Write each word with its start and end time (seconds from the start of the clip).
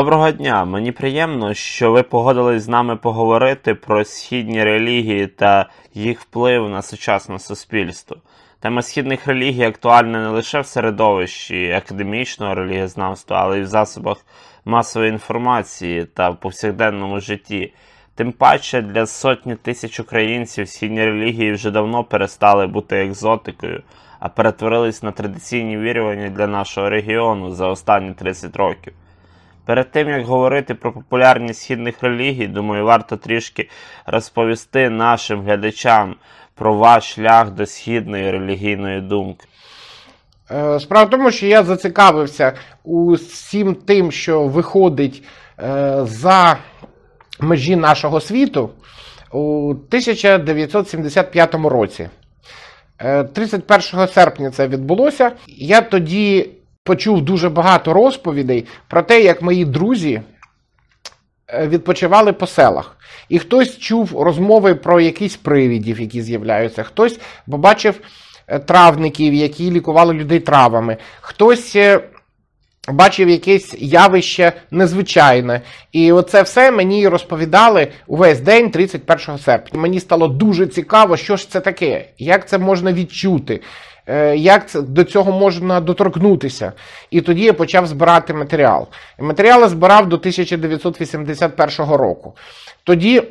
Доброго 0.00 0.30
дня! 0.30 0.64
Мені 0.64 0.92
приємно, 0.92 1.54
що 1.54 1.92
ви 1.92 2.02
погодились 2.02 2.62
з 2.62 2.68
нами 2.68 2.96
поговорити 2.96 3.74
про 3.74 4.04
східні 4.04 4.64
релігії 4.64 5.26
та 5.26 5.66
їх 5.94 6.20
вплив 6.20 6.68
на 6.68 6.82
сучасне 6.82 7.38
суспільство. 7.38 8.16
Тема 8.60 8.82
східних 8.82 9.26
релігій 9.26 9.64
актуальна 9.64 10.20
не 10.20 10.28
лише 10.28 10.60
в 10.60 10.66
середовищі 10.66 11.70
академічного 11.70 12.54
релігієзнавства, 12.54 13.42
але 13.42 13.58
й 13.58 13.62
в 13.62 13.66
засобах 13.66 14.16
масової 14.64 15.10
інформації 15.10 16.04
та 16.04 16.30
в 16.30 16.40
повсякденному 16.40 17.20
житті. 17.20 17.72
Тим 18.14 18.32
паче 18.32 18.82
для 18.82 19.06
сотні 19.06 19.54
тисяч 19.54 20.00
українців 20.00 20.68
східні 20.68 21.04
релігії 21.04 21.52
вже 21.52 21.70
давно 21.70 22.04
перестали 22.04 22.66
бути 22.66 22.96
екзотикою, 22.96 23.82
а 24.20 24.28
перетворились 24.28 25.02
на 25.02 25.12
традиційні 25.12 25.78
вірювання 25.78 26.28
для 26.28 26.46
нашого 26.46 26.90
регіону 26.90 27.50
за 27.50 27.66
останні 27.66 28.14
30 28.14 28.56
років. 28.56 28.92
Перед 29.70 29.90
тим 29.90 30.08
як 30.08 30.24
говорити 30.26 30.74
про 30.74 30.92
популярність 30.92 31.62
східних 31.62 32.02
релігій, 32.02 32.46
думаю, 32.46 32.84
варто 32.84 33.16
трішки 33.16 33.68
розповісти 34.06 34.90
нашим 34.90 35.42
глядачам 35.42 36.16
про 36.54 36.74
ваш 36.74 37.14
шлях 37.14 37.50
до 37.50 37.66
східної 37.66 38.30
релігійної 38.30 39.00
думки. 39.00 39.46
Е, 40.50 40.80
Справа 40.80 41.06
в 41.06 41.10
тому, 41.10 41.30
що 41.30 41.46
я 41.46 41.62
зацікавився 41.62 42.52
усім 42.84 43.74
тим, 43.74 44.12
що 44.12 44.42
виходить 44.46 45.22
е, 45.58 46.00
за 46.04 46.56
межі 47.40 47.76
нашого 47.76 48.20
світу 48.20 48.70
у 49.32 49.70
1975 49.70 51.54
році. 51.54 52.08
Е, 52.98 53.24
31 53.24 54.08
серпня 54.08 54.50
це 54.50 54.68
відбулося. 54.68 55.32
Я 55.46 55.80
тоді 55.80 56.50
почув 56.90 57.22
дуже 57.22 57.48
багато 57.48 57.92
розповідей 57.92 58.66
про 58.88 59.02
те, 59.02 59.20
як 59.20 59.42
мої 59.42 59.64
друзі 59.64 60.22
е, 61.48 61.68
відпочивали 61.68 62.32
по 62.32 62.46
селах. 62.46 62.96
І 63.28 63.38
хтось 63.38 63.78
чув 63.78 64.22
розмови 64.22 64.74
про 64.74 65.00
якісь 65.00 65.36
привідів, 65.36 66.00
які 66.00 66.22
з'являються, 66.22 66.82
хтось 66.82 67.20
побачив 67.50 68.00
е, 68.46 68.58
травників, 68.58 69.34
які 69.34 69.70
лікували 69.70 70.14
людей 70.14 70.40
травами, 70.40 70.96
хтось 71.20 71.76
е, 71.76 72.00
бачив 72.88 73.28
якесь 73.28 73.74
явище 73.78 74.52
незвичайне. 74.70 75.60
І 75.92 76.12
оце 76.12 76.42
все 76.42 76.70
мені 76.70 77.08
розповідали 77.08 77.88
увесь 78.06 78.40
день, 78.40 78.70
31 78.70 79.38
серпня. 79.38 79.80
Мені 79.80 80.00
стало 80.00 80.28
дуже 80.28 80.66
цікаво, 80.66 81.16
що 81.16 81.36
ж 81.36 81.50
це 81.50 81.60
таке, 81.60 82.08
як 82.18 82.48
це 82.48 82.58
можна 82.58 82.92
відчути. 82.92 83.60
Е, 84.10 84.36
Як 84.36 84.66
до 84.74 85.04
цього 85.04 85.32
можна 85.32 85.80
доторкнутися? 85.80 86.72
І 87.10 87.20
тоді 87.20 87.44
я 87.44 87.52
почав 87.52 87.86
збирати 87.86 88.34
матеріал. 88.34 88.88
І 89.18 89.22
матеріал 89.22 89.68
збирав 89.68 90.08
до 90.08 90.16
1981 90.16 91.86
року. 91.94 92.36
Тоді 92.84 93.22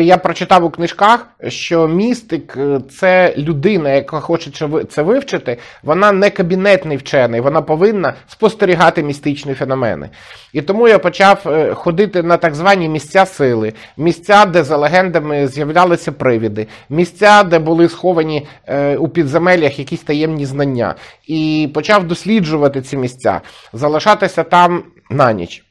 я 0.00 0.18
прочитав 0.18 0.64
у 0.64 0.70
книжках, 0.70 1.26
що 1.48 1.88
містик 1.88 2.56
е, 2.56 2.80
це 2.90 3.34
людина, 3.38 3.90
яка 3.90 4.20
хоче 4.20 4.50
це 4.90 5.02
вивчити. 5.02 5.58
Вона 5.82 6.12
не 6.12 6.30
кабінетний 6.30 6.96
вчений, 6.96 7.40
вона 7.40 7.62
повинна 7.62 8.14
спостерігати 8.26 9.02
містичні 9.02 9.54
феномени. 9.54 10.10
І 10.52 10.62
тому 10.62 10.88
я 10.88 10.98
почав 10.98 11.42
е, 11.46 11.74
ходити 11.74 12.22
на 12.22 12.36
так 12.36 12.54
звані 12.54 12.88
місця 12.88 13.26
сили, 13.26 13.72
місця, 13.96 14.44
де 14.44 14.64
за 14.64 14.76
легендами 14.76 15.46
з'являлися 15.46 16.12
привіди, 16.12 16.66
місця, 16.88 17.42
де 17.42 17.58
були 17.58 17.88
сховані 17.88 18.46
е, 18.66 18.96
у 18.96 19.08
підземеллях 19.08 19.78
якісь 19.78 20.00
таємні 20.00 20.46
знання. 20.46 20.94
І 21.26 21.70
почав 21.74 22.04
досліджувати 22.04 22.82
ці 22.82 22.96
місця, 22.96 23.40
залишатися 23.72 24.42
там 24.42 24.82
на 25.10 25.32
ніч 25.32 25.67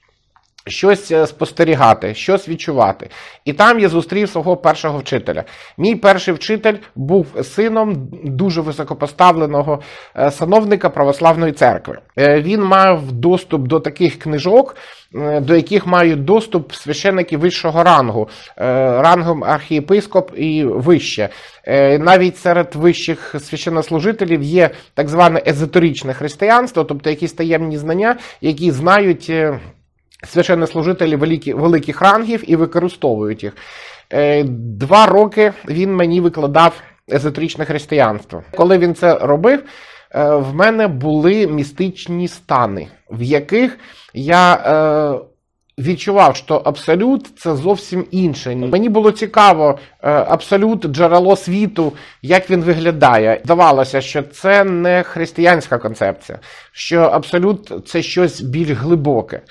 щось 0.68 1.12
е, 1.12 1.28
спостерігати, 1.28 2.14
щось 2.14 2.50
відчувати. 2.50 3.10
І 3.46 3.54
там 3.54 3.80
я 3.80 3.90
зустрів 3.90 4.30
свого 4.30 4.58
першого 4.58 5.00
вчителя. 5.00 5.44
Мій 5.78 5.96
перший 5.96 6.34
вчитель 6.34 6.76
був 6.96 7.28
сином 7.44 8.10
дуже 8.24 8.62
високопоставленого 8.62 9.82
е, 10.16 10.32
сановника 10.32 10.90
православної 10.90 11.52
церкви. 11.52 11.98
Е, 12.20 12.42
Він 12.42 12.64
мав 12.64 13.12
доступ 13.12 13.68
до 13.68 13.80
таких 13.80 14.20
книжок. 14.20 14.76
До 15.42 15.56
яких 15.56 15.88
мають 15.88 16.26
доступ 16.26 16.74
священники 16.74 17.38
вищого 17.38 17.84
рангу, 17.84 18.30
рангом 18.58 19.44
архієпископ 19.44 20.32
і 20.38 20.64
вище. 20.64 21.30
Навіть 22.00 22.38
серед 22.38 22.76
вищих 22.76 23.36
священнослужителів 23.40 24.44
є 24.44 24.70
так 24.94 25.10
зване 25.10 25.42
езотеричне 25.48 26.14
християнство, 26.14 26.84
тобто 26.84 27.10
якісь 27.10 27.34
таємні 27.34 27.78
знання, 27.78 28.18
які 28.42 28.72
знають 28.72 29.32
священнослужителі 30.24 31.16
великі, 31.16 31.54
великих 31.54 32.02
рангів 32.02 32.44
і 32.52 32.56
використовують 32.56 33.44
їх. 33.44 33.54
Е, 34.14 34.44
Два 34.60 35.06
роки 35.06 35.54
він 35.70 35.96
мені 35.96 36.22
викладав 36.22 36.74
езотеричне 37.14 37.66
християнство. 37.66 38.44
Коли 38.56 38.78
він 38.78 38.96
це 38.96 39.18
робив, 39.18 39.64
е, 40.16 40.30
в 40.36 40.56
мене 40.56 40.88
були 40.88 41.48
містичні 41.48 42.28
стани, 42.28 42.88
в 43.12 43.24
яких 43.24 43.78
я. 44.14 44.54
е, 44.54 45.28
Відчував, 45.80 46.36
що 46.36 46.56
абсолют 46.56 47.40
це 47.40 47.56
зовсім 47.56 48.06
інше. 48.12 48.56
Мені 48.56 48.90
було 48.90 49.12
цікаво, 49.12 49.80
абсолют 50.02 50.86
джерело 50.88 51.36
світу, 51.36 51.94
як 52.22 52.50
він 52.50 52.62
виглядає. 52.62 53.42
Здавалося, 53.44 54.02
що 54.02 54.24
це 54.24 54.64
не 54.64 55.04
християнська 55.04 55.78
концепція, 55.78 56.40
що 56.72 57.00
абсолют 57.02 57.88
це 57.88 58.02
щось 58.02 58.42
більш 58.42 58.70
глибоке. 58.72 59.42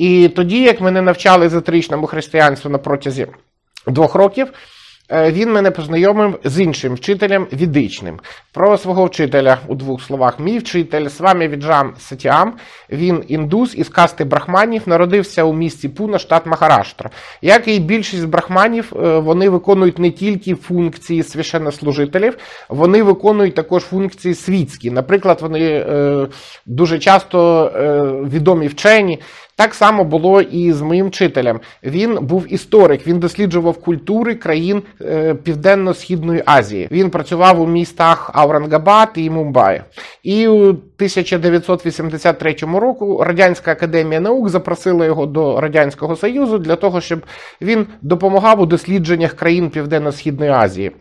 І 0.00 0.28
тоді, 0.28 0.62
як 0.62 0.80
мене 0.80 1.02
навчали 1.02 1.46
езотеричному 1.46 2.06
християнству 2.06 2.70
на 2.70 2.78
протязі 2.78 3.26
двох 3.86 4.14
років, 4.14 4.48
е, 5.10 5.32
він 5.32 5.52
мене 5.52 5.70
познайомив 5.70 6.40
з 6.44 6.60
іншим 6.60 6.94
вчителем 6.94 7.46
відичним. 7.52 8.20
Про 8.52 8.78
свого 8.78 9.04
вчителя 9.04 9.58
у 9.66 9.74
двох 9.74 10.02
словах. 10.02 10.40
Мій 10.40 10.58
вчитель 10.58 11.08
Свамі 11.08 11.48
Віджам 11.48 11.94
Сатіам, 11.98 12.54
він 12.90 13.24
індус 13.28 13.74
із 13.74 13.88
касти 13.88 14.24
брахманів, 14.24 14.82
народився 14.86 15.44
у 15.44 15.52
місті 15.52 15.88
Пуна, 15.88 16.18
штат 16.18 16.46
Махараштра. 16.46 17.10
Як 17.42 17.68
і 17.68 17.78
більшість 17.78 18.28
брахманів, 18.28 18.92
е, 18.96 19.18
вони 19.18 19.48
виконують 19.48 19.98
не 19.98 20.10
тільки 20.10 20.54
функції 20.54 21.22
священнослужителів, 21.22 22.38
вони 22.68 23.02
виконують 23.02 23.54
також 23.54 23.82
функції 23.82 24.34
світські. 24.34 24.90
Наприклад, 24.90 25.38
вони 25.40 25.60
е, 25.60 26.26
дуже 26.66 26.98
часто 26.98 27.40
відомі 28.32 28.66
вчені. 28.66 29.20
Так 29.60 29.74
само 29.74 30.04
було 30.04 30.40
і 30.40 30.72
з 30.72 30.80
моїм 30.80 31.06
вчителем. 31.06 31.60
Він 31.82 32.18
був 32.20 32.52
історик, 32.52 33.06
він 33.06 33.18
досліджував 33.18 33.80
культури 33.80 34.34
країн 34.34 34.82
е, 35.00 35.34
Південно-Східної 35.34 36.42
Азії. 36.46 36.88
Він 36.90 37.10
працював 37.10 37.60
у 37.60 37.66
містах 37.66 38.30
Аурангабад 38.34 39.08
і 39.14 39.30
Мумбаї. 39.30 39.82
І 40.22 40.48
у 40.48 40.68
1983 40.68 42.56
року 42.74 43.24
Радянська 43.24 43.72
академія 43.72 44.20
наук 44.20 44.48
запросила 44.48 45.06
його 45.06 45.26
до 45.26 45.60
Радянського 45.60 46.16
Союзу 46.16 46.58
для 46.58 46.76
того, 46.76 47.00
щоб 47.00 47.20
він 47.60 47.86
допомагав 48.02 48.60
у 48.60 48.66
дослідженнях 48.66 49.32
країн 49.32 49.70
Південно-Східної 49.70 50.50
Азії 50.50 50.92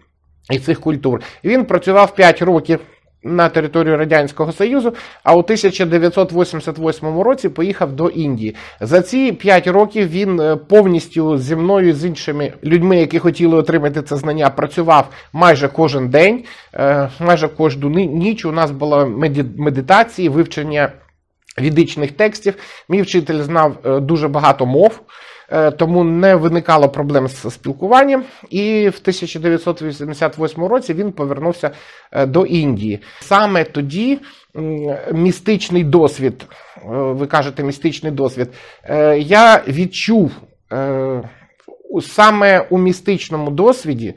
і 0.52 0.60
цих 0.60 0.80
культур. 0.80 1.22
Він 1.44 1.66
працював 1.66 2.16
5 2.16 2.42
років 2.42 2.80
на 3.24 3.50
територію 3.50 3.98
Радянського 3.98 4.52
Союзу, 4.52 4.94
а 5.24 5.36
у 5.36 5.40
1988 5.40 7.20
році 7.20 7.50
поїхав 7.50 7.92
до 7.92 8.10
Індії. 8.10 8.56
За 8.82 9.02
ці 9.02 9.32
5 9.32 9.68
років 9.68 10.10
він 10.10 10.40
е, 10.40 10.56
повністю 10.56 11.38
зі 11.38 11.56
мною, 11.56 11.94
з 11.94 12.06
іншими 12.06 12.54
людьми, 12.64 12.98
які 12.98 13.20
хотіли 13.20 13.58
отримати 13.58 14.02
це 14.02 14.16
знання, 14.16 14.50
працював 14.50 15.10
майже 15.34 15.68
кожен 15.68 16.10
день, 16.10 16.44
е, 16.74 17.10
майже 17.20 17.48
кожну 17.48 17.90
ніч. 17.90 18.46
У 18.46 18.52
нас 18.52 18.72
була 18.72 19.06
медитації, 19.58 20.30
вивчення 20.30 20.92
відичних 21.60 22.12
текстів. 22.12 22.54
Мій 22.90 23.02
вчитель 23.02 23.42
знав 23.42 23.78
е, 23.86 24.00
дуже 24.00 24.28
багато 24.28 24.66
мов. 24.66 25.02
Е, 25.52 25.72
Тому 25.72 26.04
не 26.04 26.36
виникало 26.36 26.90
проблем 26.90 27.28
з 27.28 27.52
спілкуванням, 27.54 28.24
і 28.50 28.90
в 28.90 28.98
1988 29.02 30.64
році 30.64 30.94
він 30.94 31.12
повернувся 31.12 31.72
е, 32.12 32.26
до 32.26 32.46
Індії. 32.46 33.00
Саме 33.22 33.64
тоді 33.64 34.20
містичний 35.12 35.84
досвід, 35.84 36.46
е, 36.78 36.80
ви 36.92 37.28
кажете, 37.28 37.64
містичний 37.64 38.12
досвід, 38.12 38.50
я 39.18 39.64
відчув 39.68 40.32
саме 42.02 42.66
у 42.70 42.78
містичному 42.78 43.52
досвіді, 43.52 44.14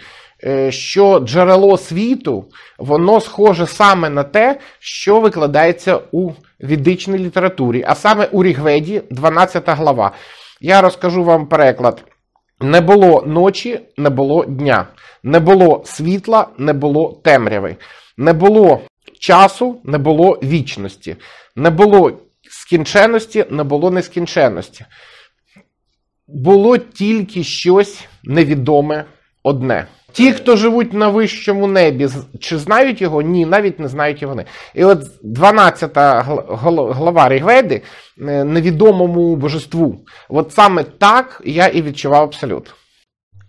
що 0.68 1.20
джерело 1.20 1.78
світу, 1.78 2.44
воно 2.78 3.20
схоже 3.20 3.66
саме 3.66 4.10
на 4.10 4.22
те, 4.22 4.58
що 4.78 5.20
викладається 5.20 6.00
у 6.12 6.30
відичній 6.60 7.18
літературі, 7.18 7.84
а 7.86 7.94
саме 7.94 8.28
у 8.32 8.44
Рігведі, 8.44 9.02
12 9.10 9.62
глава. 9.66 10.12
Я 10.64 10.80
розкажу 10.80 11.24
вам 11.24 11.46
переклад. 11.46 12.04
Не 12.60 12.80
було 12.80 13.22
ночі, 13.26 13.80
не 13.96 14.10
було 14.10 14.44
дня, 14.44 14.86
не 15.22 15.40
було 15.40 15.82
світла, 15.86 16.48
не 16.58 16.72
було 16.72 17.20
темряви, 17.24 17.76
не 18.16 18.32
було 18.32 18.80
часу, 19.20 19.80
не 19.84 19.98
було 19.98 20.38
вічності, 20.42 21.16
не 21.56 21.70
було 21.70 22.18
скінченості, 22.50 23.44
не 23.50 23.64
було 23.64 23.90
нескінченності. 23.90 24.84
Було 26.26 26.78
тільки 26.78 27.44
щось 27.44 28.04
невідоме 28.24 29.04
одне. 29.42 29.86
Ті, 30.12 30.32
хто 30.32 30.56
живуть 30.56 30.92
на 30.92 31.08
вищому 31.08 31.66
небі, 31.66 32.08
чи 32.40 32.58
знають 32.58 33.02
його? 33.02 33.22
Ні, 33.22 33.46
навіть 33.46 33.78
не 33.78 33.88
знають 33.88 34.22
і 34.22 34.26
вони. 34.26 34.44
І 34.74 34.84
от 34.84 34.98
12 35.22 35.96
гл- 35.96 36.46
гл- 36.46 36.92
глава 36.92 37.28
Ригведи 37.28 37.82
е, 38.20 38.44
невідомому 38.44 39.36
божеству. 39.36 39.98
От 40.28 40.52
саме 40.52 40.84
так 40.84 41.42
я 41.44 41.66
і 41.66 41.82
відчував 41.82 42.22
абсолют. 42.22 42.74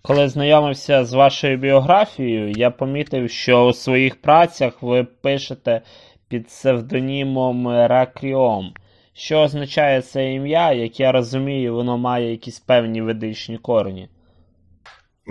Коли 0.02 0.30
знайомився 0.30 1.06
з 1.06 1.14
вашою 1.14 1.58
біографією, 1.58 2.52
я 2.52 2.70
помітив, 2.70 3.30
що 3.30 3.66
у 3.66 3.74
своїх 3.74 4.22
працях 4.22 4.74
ви 4.82 5.04
пишете 5.04 5.82
під 6.30 6.48
псевдонімом 6.48 7.68
Ракріом. 7.68 8.74
Що 9.14 9.40
означає 9.40 10.02
це 10.02 10.34
ім'я, 10.34 10.72
як 10.74 11.00
я 11.00 11.12
розумію, 11.12 11.76
воно 11.76 11.98
має 11.98 12.32
якісь 12.32 12.60
певні 12.60 13.02
ведичні 13.02 13.58
корені. 13.58 14.08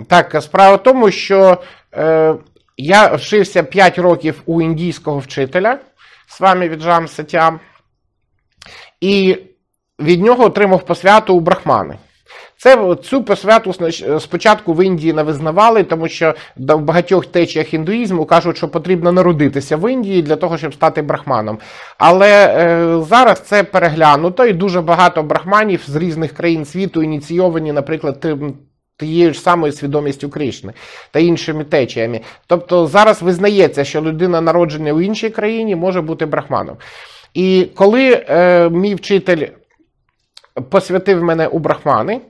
Так, 0.07 0.43
справа 0.43 0.75
в 0.75 0.83
тому, 0.83 1.11
що 1.11 1.57
е, 1.93 2.35
я 2.77 3.07
вчився 3.07 3.63
5 3.63 3.99
років 3.99 4.41
у 4.45 4.61
індійського 4.61 5.19
вчителя 5.19 5.79
з 6.27 6.39
вами 6.39 6.69
Віджам 6.69 7.07
Сатям, 7.07 7.59
і 9.01 9.37
від 9.99 10.21
нього 10.21 10.43
отримав 10.43 10.85
посвяту 10.85 11.35
у 11.35 11.39
брахмани. 11.39 11.97
Це 12.57 12.95
цю 12.95 13.23
посвяту 13.23 13.73
спочатку 14.19 14.73
в 14.73 14.85
Індії 14.85 15.13
не 15.13 15.23
визнавали, 15.23 15.83
тому 15.83 16.07
що 16.07 16.35
в 16.57 16.77
багатьох 16.77 17.25
течіях 17.25 17.73
індуїзму 17.73 18.25
кажуть, 18.25 18.57
що 18.57 18.69
потрібно 18.69 19.11
народитися 19.11 19.77
в 19.77 19.91
Індії 19.91 20.21
для 20.21 20.35
того, 20.35 20.57
щоб 20.57 20.73
стати 20.73 21.01
брахманом. 21.01 21.59
Але 21.97 22.47
е, 22.47 23.01
зараз 23.01 23.39
це 23.39 23.63
переглянуто, 23.63 24.45
і 24.45 24.53
дуже 24.53 24.81
багато 24.81 25.23
брахманів 25.23 25.83
з 25.87 25.95
різних 25.95 26.33
країн 26.33 26.65
світу 26.65 27.03
ініційовані, 27.03 27.71
наприклад, 27.73 28.19
тим- 28.19 28.53
тією 28.97 29.33
ж 29.33 29.39
самою 29.39 29.73
свідомістю 29.73 30.29
Кришни 30.29 30.73
та 31.11 31.19
іншими 31.19 31.63
течіями. 31.63 32.21
Тобто 32.47 32.87
зараз 32.87 33.21
визнається, 33.21 33.83
що 33.83 34.01
людина, 34.01 34.41
народжена 34.41 34.93
у 34.93 35.01
іншій 35.01 35.29
країні, 35.29 35.75
може 35.75 36.01
бути 36.01 36.25
брахманом. 36.25 36.77
І 37.33 37.67
коли 37.75 38.25
е, 38.29 38.69
мій 38.69 38.95
вчитель 38.95 39.47
посвятив 40.69 41.23
мене 41.23 41.47
у 41.47 41.59
брахмани, 41.59 42.21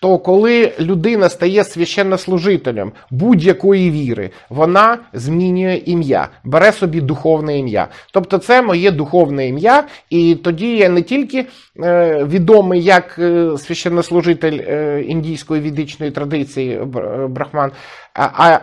то 0.00 0.18
коли 0.18 0.72
людина 0.80 1.28
стає 1.28 1.64
священнослужителем 1.64 2.92
будь-якої 3.10 3.90
віри, 3.90 4.30
вона 4.48 4.98
змінює 5.12 5.82
ім'я, 5.86 6.28
бере 6.44 6.72
собі 6.72 7.00
духовне 7.00 7.58
ім'я. 7.58 7.88
Тобто 8.12 8.38
це 8.38 8.62
моє 8.62 8.90
духовне 8.90 9.48
ім'я, 9.48 9.84
і 10.10 10.34
тоді 10.34 10.76
я 10.76 10.88
не 10.88 11.02
тільки 11.02 11.46
е, 11.84 12.24
відомий 12.24 12.82
як 12.82 13.16
е, 13.18 13.58
священнослужитель 13.58 14.60
е, 14.68 15.02
індійської 15.02 15.60
відичної 15.62 16.12
традиції 16.12 16.80
брахман, 17.28 17.72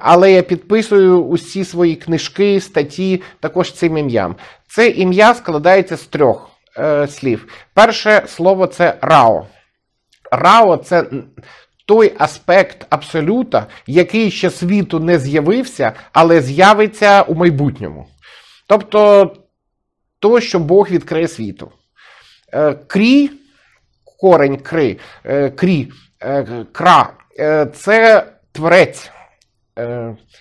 але 0.02 0.32
я 0.32 0.42
підписую 0.42 1.24
усі 1.24 1.64
свої 1.64 1.96
книжки, 1.96 2.62
статті 2.62 3.22
також 3.40 3.72
цим 3.72 3.98
ім'ям. 3.98 4.36
Це 4.68 4.90
ім'я 4.90 5.34
складається 5.34 5.98
з 5.98 6.06
трьох 6.06 6.50
слів. 7.08 7.48
Перше 7.74 8.24
слово 8.28 8.68
це 8.68 8.98
рао. 9.02 9.46
Рао 10.32 10.78
це 10.78 11.06
той 11.86 12.14
аспект 12.18 12.86
абсолюта, 12.90 13.68
який 13.88 14.32
ще 14.32 14.50
світу 14.50 15.00
не 15.00 15.20
з'явився, 15.20 15.94
але 16.14 16.42
з'явиться 16.42 17.22
у 17.22 17.36
майбутньому. 17.36 18.08
Тобто 18.68 19.32
то, 20.20 20.40
що 20.40 20.60
Бог 20.60 20.90
відкриє 20.90 21.28
світу. 21.28 21.72
Е, 22.54 22.74
Крі, 22.74 23.30
корень 24.20 24.58
кри, 24.58 24.98
е, 25.26 25.50
крі, 25.50 25.88
е, 26.24 26.66
кра 26.72 27.14
це 27.74 28.26
творець, 28.52 29.12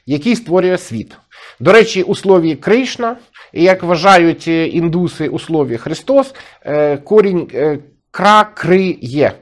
який 0.06 0.36
створює 0.36 0.78
світ. 0.78 1.16
До 1.60 1.72
речі, 1.72 2.02
у 2.02 2.14
слові 2.14 2.54
Кришна, 2.54 3.16
і 3.52 3.62
як 3.62 3.82
вважають 3.82 4.48
індуси 4.48 5.28
у 5.28 5.38
слові 5.38 5.76
Христос, 5.76 6.34
корінь 7.04 7.50
кра 8.10 8.44
кри 8.44 8.98
є. 9.00 9.32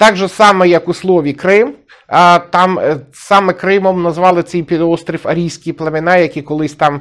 Так 0.00 0.16
же 0.16 0.28
саме, 0.28 0.68
як 0.68 0.88
у 0.88 0.94
слові 0.94 1.32
Крим, 1.32 1.74
там 2.50 2.78
е, 2.78 2.96
саме 3.12 3.52
Кримом 3.52 4.02
назвали 4.02 4.42
цей 4.42 4.62
півострів 4.62 5.20
арійські 5.24 5.72
племена, 5.72 6.16
які 6.16 6.42
колись 6.42 6.74
там 6.74 7.00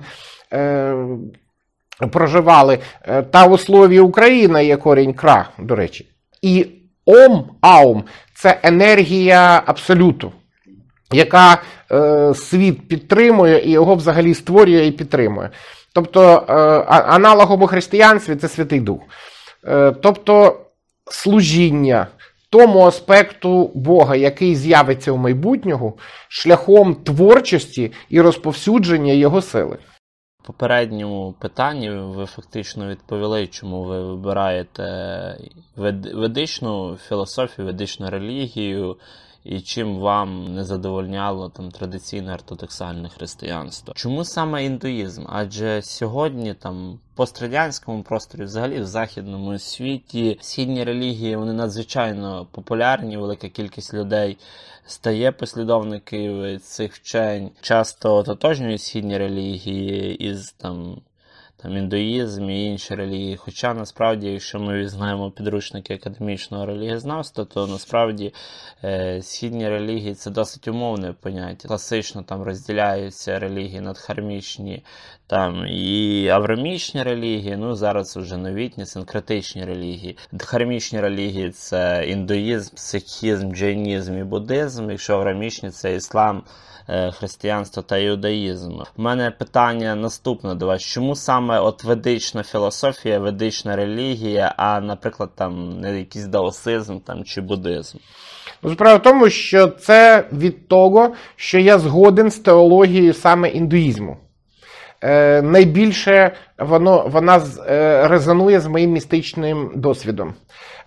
е, 0.53 0.95
проживали. 2.11 2.79
Е, 3.07 3.21
Та 3.21 3.45
у 3.45 3.57
слові 3.57 3.99
Україна 3.99 4.61
є 4.61 4.77
корінь 4.77 5.13
кра, 5.13 5.49
до 5.59 5.75
речі. 5.75 6.09
І 6.41 6.67
ом, 7.05 7.51
аум 7.61 8.03
це 8.35 8.59
енергія 8.63 9.63
абсолюту, 9.65 10.31
яка 11.11 11.61
е, 11.91 12.33
світ 12.33 12.87
підтримує 12.87 13.61
і 13.65 13.71
його 13.71 13.95
взагалі 13.95 14.33
створює 14.33 14.85
і 14.85 14.91
підтримує. 14.91 15.49
Тобто 15.93 16.45
е, 16.49 16.53
аналогом 16.89 17.61
у 17.61 17.67
християнстві 17.67 18.35
це 18.35 18.47
Святий 18.47 18.79
Дух. 18.79 19.01
Е, 19.67 19.91
тобто 20.01 20.59
служіння 21.11 22.07
тому 22.49 22.85
аспекту 22.85 23.71
Бога, 23.75 24.15
який 24.15 24.55
з'явиться 24.55 25.11
у 25.11 25.17
майбутнього, 25.17 25.93
шляхом 26.27 26.95
творчості 26.95 27.91
і 28.09 28.21
розповсюдження 28.21 29.13
його 29.13 29.41
сили. 29.41 29.77
Попередньому 30.43 31.35
питанні 31.39 31.89
ви 31.89 32.25
фактично 32.25 32.87
відповіли, 32.87 33.47
чому 33.47 33.83
ви 33.83 34.03
вибираєте 34.03 34.83
ведичну 36.15 36.97
філософію, 37.07 37.65
ведичну 37.65 38.09
релігію, 38.09 38.97
і 39.43 39.61
чим 39.61 39.97
вам 39.99 40.55
не 40.55 40.65
задовольняло 40.65 41.49
там 41.49 41.71
традиційне 41.71 42.33
ортодоксальне 42.33 43.09
християнство. 43.09 43.93
Чому 43.97 44.25
саме 44.25 44.65
індуїзм? 44.65 45.25
Адже 45.29 45.81
сьогодні 45.81 46.53
там 46.53 46.99
пострадянському 47.15 48.03
просторі, 48.03 48.43
взагалі 48.43 48.79
в 48.79 48.85
західному 48.85 49.59
світі, 49.59 50.37
східні 50.41 50.83
релігії 50.83 51.35
вони 51.35 51.53
надзвичайно 51.53 52.47
популярні, 52.51 53.17
велика 53.17 53.49
кількість 53.49 53.93
людей 53.93 54.37
стає 54.85 55.31
послідовників 55.31 56.61
цих 56.61 56.93
вчень, 56.93 57.51
часто 57.61 58.15
ототожнюють 58.15 58.81
східні 58.81 59.17
релігії 59.17 60.15
із 60.15 60.51
там. 60.51 61.01
Там 61.61 61.77
індуїзм 61.77 62.49
і 62.49 62.65
інші 62.65 62.95
релігії. 62.95 63.37
Хоча 63.37 63.73
насправді, 63.73 64.27
якщо 64.27 64.59
ми 64.59 64.79
візьмемо 64.79 65.31
підручники 65.31 65.93
академічного 65.93 66.65
релігієзнавства, 66.65 67.45
то 67.45 67.67
насправді 67.67 68.33
е, 68.83 69.21
східні 69.21 69.69
релігії 69.69 70.15
це 70.15 70.31
досить 70.31 70.67
умовне 70.67 71.13
поняття. 71.21 71.67
Класично 71.67 72.23
там 72.23 72.41
розділяються 72.41 73.39
релігії 73.39 73.81
надхармічні 73.81 74.83
там 75.27 75.65
і 75.67 76.27
аврамічні 76.27 77.03
релігії. 77.03 77.57
Ну 77.57 77.75
зараз 77.75 78.17
вже 78.17 78.37
новітні 78.37 78.85
синкретичні 78.85 79.65
релігії. 79.65 80.17
Дхармічні 80.31 81.01
релігії 81.01 81.51
це 81.51 82.05
індуїзм, 82.07 82.75
сикхізм, 82.75 83.51
джайнізм 83.51 84.17
і 84.17 84.23
буддизм. 84.23 84.91
Якщо 84.91 85.13
аврамічні 85.13 85.69
це 85.69 85.95
іслам. 85.95 86.43
Е, 86.89 87.11
Християнство 87.11 87.83
та 87.83 87.97
іудаїзм. 87.97 88.79
У 88.97 89.01
мене 89.01 89.31
питання 89.31 89.95
наступне 89.95 90.55
до 90.55 90.65
вас: 90.65 90.81
чому 90.81 91.15
саме 91.15 91.59
от 91.59 91.83
ведична 91.83 92.43
філософія, 92.43 93.19
ведична 93.19 93.75
релігія, 93.75 94.53
а, 94.57 94.81
наприклад, 94.81 95.29
там 95.35 95.79
не 95.79 95.99
якийсь 95.99 96.25
даосизм 96.25 96.99
там 96.99 97.23
чи 97.23 97.41
буддизм? 97.41 97.97
Ну, 98.63 98.73
Справа 98.73 98.95
в 98.95 99.01
тому, 99.01 99.29
що 99.29 99.67
це 99.67 100.27
від 100.33 100.67
того, 100.67 101.13
що 101.35 101.59
я 101.59 101.79
згоден 101.79 102.31
з 102.31 102.39
теологією 102.39 103.13
саме 103.13 103.49
індуїзму. 103.49 104.17
Е, 105.01 105.41
найбільше 105.41 106.31
воно, 106.57 107.07
вона 107.07 107.41
е, 107.67 108.07
резонує 108.07 108.59
з 108.59 108.65
моїм 108.67 108.91
містичним 108.91 109.71
досвідом. 109.75 110.33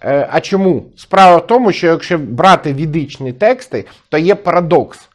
Е, 0.02 0.28
а 0.30 0.40
чому? 0.40 0.86
Справа 0.96 1.36
в 1.36 1.46
тому, 1.46 1.72
що 1.72 1.86
якщо 1.86 2.18
брати 2.18 2.72
відичні 2.74 3.32
тексти, 3.32 3.84
то 4.08 4.18
є 4.18 4.34
парадокс. 4.34 5.08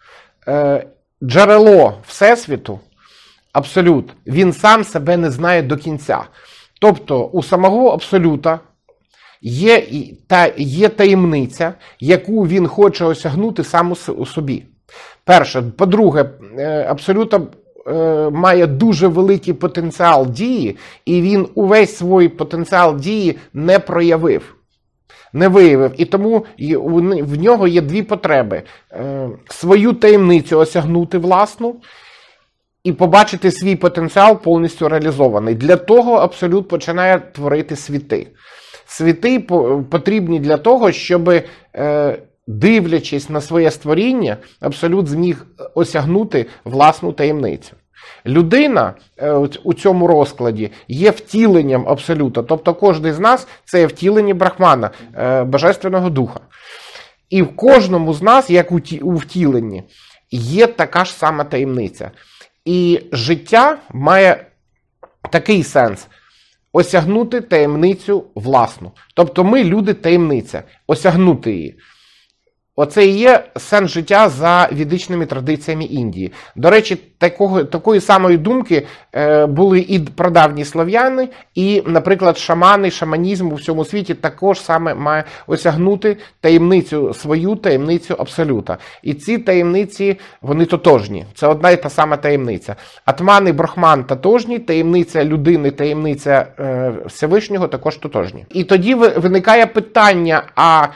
Е, 0.47 0.85
джерело 1.23 1.93
Всесвіту, 2.07 2.79
абсолют, 3.53 4.05
він 4.27 4.53
сам 4.53 4.83
себе 4.83 5.17
не 5.17 5.31
знає 5.31 5.61
до 5.61 5.77
кінця. 5.77 6.23
Тобто 6.81 7.25
у 7.25 7.43
самого 7.43 7.89
абсолюта 7.89 8.59
є, 9.41 9.83
та, 10.27 10.51
є 10.57 10.89
таємниця, 10.89 11.73
яку 11.99 12.47
він 12.47 12.67
хоче 12.67 13.05
осягнути 13.05 13.63
сам 13.63 13.93
у 14.17 14.25
собі. 14.25 14.63
Перше, 15.23 15.61
по-друге, 15.61 16.29
е, 16.57 16.85
абсолюта 16.89 17.41
е, 17.87 18.29
має 18.29 18.67
дуже 18.67 19.07
великий 19.07 19.53
потенціал 19.53 20.27
дії, 20.27 20.77
і 21.05 21.21
він 21.21 21.47
увесь 21.55 21.97
свій 21.97 22.27
потенціал 22.27 22.99
дії 22.99 23.37
не 23.53 23.79
проявив. 23.79 24.56
Не 25.33 25.47
виявив, 25.47 25.91
і 25.97 26.05
тому 26.05 26.45
в 27.21 27.37
нього 27.37 27.67
є 27.67 27.81
дві 27.81 28.03
потреби: 28.03 28.63
Е, 28.91 29.29
свою 29.49 29.93
таємницю 29.93 30.59
осягнути 30.59 31.17
власну, 31.17 31.75
і 32.83 32.93
побачити 32.93 33.51
свій 33.51 33.75
потенціал 33.75 34.37
повністю 34.41 34.89
реалізований. 34.89 35.55
Для 35.55 35.75
того 35.75 36.13
абсолют 36.13 36.67
починає 36.67 37.19
творити 37.19 37.75
світи. 37.75 38.27
Світи 38.85 39.39
потрібні 39.89 40.39
для 40.39 40.57
того, 40.57 40.91
щоб, 40.91 41.29
е, 41.75 42.17
дивлячись 42.47 43.29
на 43.29 43.41
своє 43.41 43.71
створіння, 43.71 44.37
абсолют 44.59 45.07
зміг 45.07 45.45
осягнути 45.75 46.45
власну 46.65 47.11
таємницю. 47.11 47.75
Людина 48.25 48.93
е, 49.17 49.31
у 49.63 49.73
цьому 49.73 50.07
розкладі 50.07 50.71
є 50.87 51.11
втіленням 51.11 51.89
абсолюта. 51.89 52.43
Тобто 52.43 52.73
кожен 52.73 53.13
з 53.13 53.19
нас 53.19 53.47
це 53.65 53.79
є 53.79 53.85
втілення 53.85 54.33
Брахмана, 54.33 54.91
е, 55.17 55.43
Божественного 55.43 56.09
Духа. 56.09 56.39
І 57.29 57.41
в 57.41 57.55
кожному 57.55 58.13
з 58.13 58.21
нас, 58.21 58.49
як 58.49 58.71
у 59.01 59.15
втіленні, 59.15 59.83
є 60.31 60.67
така 60.67 61.05
ж 61.05 61.13
сама 61.13 61.43
таємниця. 61.43 62.11
І 62.65 63.01
життя 63.11 63.77
має 63.93 64.45
такий 65.31 65.63
сенс 65.63 66.07
осягнути 66.73 67.41
таємницю 67.41 68.23
власну. 68.35 68.91
Тобто 69.13 69.43
ми 69.43 69.63
люди 69.63 69.93
таємниця, 69.93 70.63
осягнути 70.87 71.51
її. 71.51 71.77
Оце 72.79 73.05
і 73.05 73.17
є 73.17 73.43
сенс 73.55 73.91
життя 73.91 74.29
за 74.29 74.69
відичними 74.71 75.25
традиціями 75.25 75.83
Індії. 75.83 76.31
До 76.55 76.69
речі, 76.69 76.95
такого, 77.17 77.63
такої 77.63 78.01
самої 78.01 78.37
думки 78.37 78.87
е, 79.15 79.45
були 79.45 79.79
і 79.79 79.99
прадавні 79.99 80.65
слов'яни, 80.65 81.29
і, 81.55 81.83
наприклад, 81.85 82.37
шамани, 82.37 82.91
шаманізм 82.91 83.51
у 83.51 83.55
всьому 83.55 83.85
світі 83.85 84.13
також 84.13 84.61
саме 84.61 84.93
має 84.93 85.23
осягнути 85.47 86.17
таємницю 86.41 87.13
свою, 87.13 87.55
таємницю 87.55 88.15
абсолюта. 88.19 88.77
І 89.03 89.13
ці 89.13 89.37
таємниці 89.37 90.19
вони 90.41 90.65
тотожні. 90.65 91.25
Це 91.33 91.47
одна 91.47 91.69
і 91.69 91.83
та 91.83 91.89
сама 91.89 92.17
таємниця. 92.17 92.75
Атман 93.05 93.47
і 93.47 93.51
Брахман 93.51 94.03
тотожні, 94.03 94.59
таємниця 94.59 95.25
людини, 95.25 95.71
таємниця 95.71 96.47
е, 96.59 96.93
Всевишнього 97.05 97.67
також 97.67 97.97
тотожні. 97.97 98.45
І 98.49 98.63
тоді 98.63 98.93
виникає 98.95 99.65
питання: 99.65 100.43
а 100.55 100.87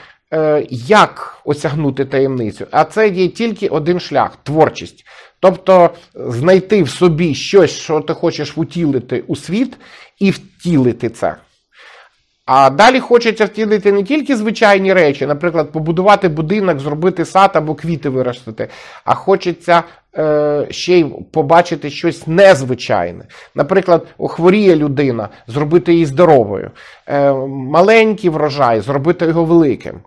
як 0.69 1.41
осягнути 1.45 2.05
таємницю? 2.05 2.67
А 2.71 2.83
це 2.83 3.07
є 3.09 3.27
тільки 3.27 3.67
один 3.67 3.99
шлях 3.99 4.37
творчість. 4.43 5.05
Тобто 5.39 5.89
знайти 6.15 6.83
в 6.83 6.89
собі 6.89 7.35
щось, 7.35 7.71
що 7.71 8.01
ти 8.01 8.13
хочеш 8.13 8.57
втілити 8.57 9.23
у 9.27 9.35
світ, 9.35 9.77
і 10.19 10.31
втілити 10.31 11.09
це. 11.09 11.35
А 12.45 12.69
далі 12.69 12.99
хочеться 12.99 13.45
втілити 13.45 13.91
не 13.91 14.03
тільки 14.03 14.35
звичайні 14.35 14.93
речі, 14.93 15.25
наприклад, 15.25 15.71
побудувати 15.71 16.29
будинок, 16.29 16.79
зробити 16.79 17.25
сад 17.25 17.51
або 17.53 17.75
квіти 17.75 18.09
виростити, 18.09 18.67
а 19.05 19.15
хочеться 19.15 19.83
е, 20.17 20.67
ще 20.69 20.99
й 20.99 21.05
побачити 21.31 21.89
щось 21.89 22.27
незвичайне. 22.27 23.25
Наприклад, 23.55 24.07
хворіє 24.19 24.75
людина, 24.75 25.29
зробити 25.47 25.93
її 25.93 26.05
здоровою, 26.05 26.71
е, 27.07 27.31
маленький 27.47 28.29
врожай, 28.29 28.81
зробити 28.81 29.25
його 29.25 29.45
великим. 29.45 29.99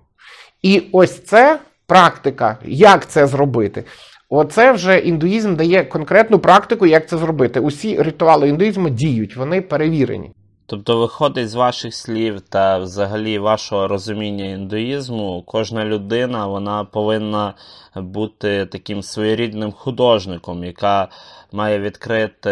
І 0.64 0.82
ось 0.92 1.24
це 1.24 1.58
практика, 1.86 2.58
як 2.64 3.06
це 3.06 3.26
зробити. 3.26 3.84
Оце 4.28 4.72
вже 4.72 4.98
індуїзм 4.98 5.56
дає 5.56 5.84
конкретну 5.84 6.38
практику, 6.38 6.86
як 6.86 7.08
це 7.08 7.18
зробити. 7.18 7.60
Усі 7.60 8.02
ритуали 8.02 8.48
індуїзму 8.48 8.88
діють, 8.88 9.36
вони 9.36 9.60
перевірені. 9.60 10.30
Тобто, 10.66 11.00
виходить 11.00 11.50
з 11.50 11.54
ваших 11.54 11.94
слів 11.94 12.40
та 12.40 12.78
взагалі 12.78 13.38
вашого 13.38 13.88
розуміння 13.88 14.44
індуїзму, 14.44 15.44
кожна 15.46 15.84
людина 15.84 16.46
вона 16.46 16.84
повинна 16.84 17.54
бути 17.96 18.66
таким 18.66 19.02
своєрідним 19.02 19.72
художником, 19.72 20.64
яка 20.64 21.08
має 21.52 21.78
відкрити 21.78 22.50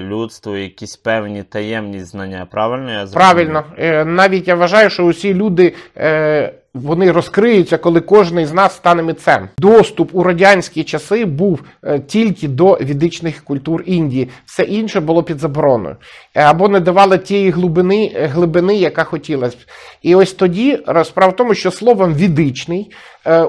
людству 0.00 0.56
якісь 0.56 0.96
певні 0.96 1.42
таємні 1.42 2.00
знання. 2.00 2.46
Правильно 2.50 2.90
я 2.90 3.06
зрозумів? 3.06 3.14
Правильно, 3.14 3.64
Е, 3.78 4.04
навіть 4.04 4.48
я 4.48 4.54
вважаю, 4.54 4.90
що 4.90 5.04
усі 5.04 5.34
люди 5.34 5.74
е, 5.96 6.54
вони 6.74 7.12
розкриються, 7.12 7.78
коли 7.78 8.00
кожен 8.00 8.46
з 8.46 8.52
нас 8.52 8.76
стане 8.76 9.02
митцем. 9.02 9.48
Доступ 9.58 10.10
у 10.12 10.22
радянські 10.22 10.84
часи 10.84 11.24
був 11.24 11.60
е, 11.84 11.98
тільки 12.00 12.48
до 12.48 12.74
відичних 12.74 13.44
культур 13.44 13.82
Індії. 13.86 14.28
Все 14.46 14.62
інше 14.62 15.00
було 15.00 15.22
під 15.22 15.38
забороною. 15.38 15.96
Е, 16.34 16.42
Або 16.42 16.68
не 16.68 16.80
давали 16.80 17.18
тієї 17.18 17.50
глибини, 17.50 18.12
е, 18.14 18.26
глибини, 18.26 18.74
яка 18.74 19.04
хотілась. 19.04 19.56
І 20.02 20.14
ось 20.14 20.32
тоді 20.32 20.78
розправа 20.86 21.32
в 21.32 21.36
тому, 21.36 21.54
що 21.54 21.70
словом 21.70 22.14
відичний 22.14 22.90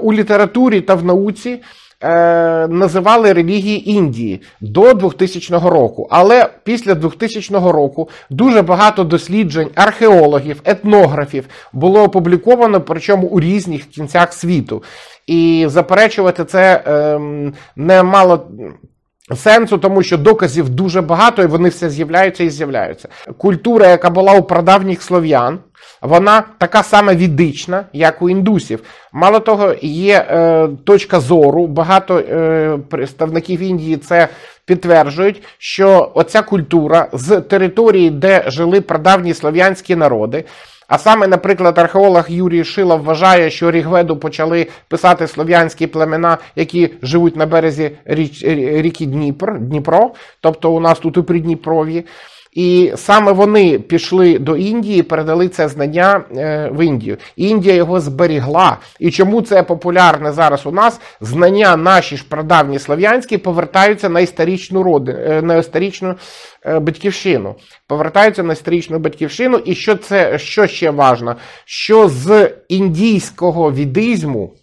у 0.02 0.14
літературі 0.14 0.82
та 0.82 0.96
в 0.96 1.06
науці 1.06 1.60
е, 2.04 2.68
називали 2.68 3.34
релігії 3.34 3.92
Індії 3.92 4.42
до 4.62 4.94
2000 4.94 5.54
року. 5.54 6.08
Але 6.12 6.50
після 6.64 6.96
2000 6.96 7.54
року 7.54 8.10
дуже 8.30 8.62
багато 8.62 9.04
досліджень 9.04 9.70
археологів, 9.76 10.62
етнографів 10.66 11.46
було 11.74 12.04
опубліковано, 12.04 12.82
причому 12.82 13.28
у 13.28 13.40
різних 13.40 13.86
кінцях 13.86 14.34
світу. 14.34 14.84
І 15.28 15.66
заперечувати 15.70 16.46
це 16.46 16.84
ем, 16.86 17.54
не 17.76 18.04
мало. 18.04 18.48
Сенсу, 19.36 19.78
тому 19.78 20.04
що 20.04 20.18
доказів 20.18 20.70
дуже 20.70 21.02
багато, 21.02 21.44
і 21.44 21.46
вони 21.46 21.70
все 21.70 21.90
з'являються 21.90 22.44
і 22.44 22.50
з'являються. 22.50 23.10
Культура, 23.38 23.88
яка 23.88 24.10
була 24.10 24.34
у 24.34 24.44
прадавніх 24.44 25.02
слов'ян, 25.02 25.60
вона 26.02 26.44
така 26.58 26.84
сама 26.84 27.14
відична, 27.14 27.86
як 27.94 28.22
у 28.22 28.30
індусів. 28.30 28.84
Мало 29.14 29.40
того, 29.40 29.76
є 29.82 30.26
е, 30.30 30.68
точка 30.84 31.20
зору. 31.20 31.68
Багато 31.68 32.20
е, 32.20 32.78
представників 32.90 33.60
Індії 33.60 33.98
це 33.98 34.28
підтверджують, 34.66 35.44
що 35.58 36.12
оця 36.16 36.42
культура 36.42 37.08
з 37.14 37.42
території, 37.42 38.10
де 38.10 38.44
жили 38.48 38.82
прадавні 38.82 39.34
слов'янські 39.34 39.96
народи. 39.96 40.44
А 40.90 40.98
саме, 40.98 41.28
наприклад, 41.28 41.78
археолог 41.78 42.26
Юрій 42.30 42.64
Шилов 42.64 43.04
вважає, 43.04 43.50
що 43.50 43.72
Рігведу 43.72 44.18
почали 44.18 44.68
писати 44.88 45.28
слов'янські 45.28 45.88
племена, 45.88 46.38
які 46.56 46.94
живуть 47.02 47.36
на 47.36 47.46
березі 47.46 47.92
річ, 48.06 48.44
ріки 48.44 49.06
Дніпр, 49.06 49.60
Дніпро, 49.60 50.12
тобто 50.42 50.72
у 50.72 50.80
нас 50.80 51.00
тут 51.00 51.18
у 51.18 51.24
Придніпров'ї. 51.24 52.06
І 52.52 52.94
саме 52.96 53.32
вони 53.32 53.80
пішли 53.80 54.40
до 54.40 54.58
Індії, 54.58 55.04
передали 55.04 55.50
це 55.50 55.68
знання 55.68 56.24
е, 56.38 56.70
в 56.74 56.86
Індію. 56.86 57.18
Індія 57.36 57.76
його 57.76 58.00
зберігла. 58.00 58.78
І 59.00 59.12
чому 59.12 59.42
це 59.42 59.64
популярне 59.64 60.32
зараз 60.32 60.66
у 60.66 60.72
нас? 60.72 61.02
Знання 61.22 61.78
наші 61.78 62.18
ж 62.18 62.26
прадавні 62.30 62.80
слов'янські 62.80 63.38
повертаються 63.38 64.10
на 64.10 64.20
історичну 64.20 64.84
роди, 64.84 65.12
е, 65.12 65.42
на 65.42 65.56
історичну 65.56 66.16
е, 66.66 66.80
батьківщину. 66.80 67.56
Повертаються 67.88 68.44
на 68.44 68.54
історичну 68.54 69.00
батьківщину. 69.00 69.58
І 69.58 69.76
що 69.76 69.96
це 69.96 70.40
що 70.40 70.68
ще 70.68 70.92
важно? 70.92 71.36
Що 71.66 72.10
з 72.10 72.52
індійського 72.70 73.72
відизму. 73.72 74.54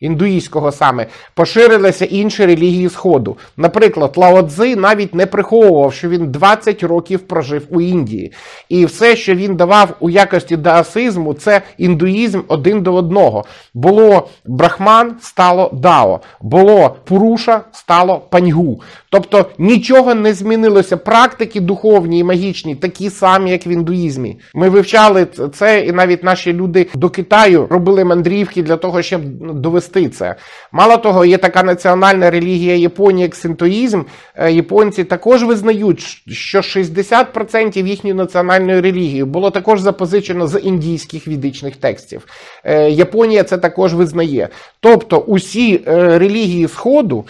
Індуїзького 0.00 0.72
саме 0.72 1.06
поширилися 1.34 2.04
інші 2.04 2.46
релігії 2.46 2.88
Сходу. 2.88 3.36
Наприклад, 3.56 4.12
Лао 4.16 4.42
Цзи 4.42 4.76
навіть 4.76 5.14
не 5.14 5.26
приховував, 5.26 5.92
що 5.92 6.08
він 6.08 6.30
20 6.30 6.82
років 6.82 7.20
прожив 7.20 7.66
у 7.70 7.80
Індії, 7.80 8.32
і 8.68 8.84
все, 8.84 9.16
що 9.16 9.34
він 9.34 9.56
давав 9.56 9.96
у 10.00 10.10
якості 10.10 10.56
даосизму, 10.56 11.34
це 11.34 11.62
індуїзм 11.78 12.40
один 12.48 12.82
до 12.82 12.94
одного. 12.94 13.44
Було 13.74 14.28
брахман, 14.44 15.16
стало 15.20 15.70
дао, 15.72 16.20
було 16.40 16.96
пуруша, 17.04 17.60
стало 17.72 18.18
паньгу. 18.18 18.80
Тобто 19.14 19.46
нічого 19.58 20.14
не 20.14 20.34
змінилося. 20.34 20.96
Практики 20.96 21.60
духовні 21.60 22.18
і 22.18 22.24
магічні 22.24 22.74
такі 22.74 23.10
самі, 23.10 23.50
як 23.50 23.66
в 23.66 23.68
індуїзмі. 23.68 24.36
Ми 24.54 24.68
вивчали 24.68 25.26
це, 25.54 25.80
і 25.80 25.92
навіть 25.92 26.24
наші 26.24 26.52
люди 26.52 26.86
до 26.94 27.10
Китаю 27.10 27.66
робили 27.70 28.04
мандрівки 28.04 28.62
для 28.62 28.76
того, 28.76 29.02
щоб 29.02 29.20
довести 29.60 30.08
це. 30.08 30.34
Мало 30.72 30.96
того, 30.96 31.24
є 31.24 31.38
така 31.38 31.62
національна 31.62 32.30
релігія 32.30 32.76
Японії, 32.76 33.22
як 33.22 33.34
синтоїзм. 33.34 34.02
Е, 34.36 34.52
Японці 34.52 35.04
також 35.04 35.44
визнають, 35.44 36.00
що 36.28 36.58
60% 36.58 37.86
їхньої 37.86 38.14
національної 38.14 38.80
релігії 38.80 39.24
було 39.24 39.50
також 39.50 39.80
запозичено 39.80 40.46
з 40.46 40.60
індійських 40.60 41.28
відичних 41.28 41.76
текстів. 41.76 42.26
Е, 42.64 42.90
Японія 42.90 43.44
це 43.44 43.58
також 43.58 43.94
визнає. 43.94 44.48
Тобто 44.80 45.18
усі 45.18 45.80
е, 45.86 46.18
релігії 46.18 46.68
Сходу, 46.68 47.24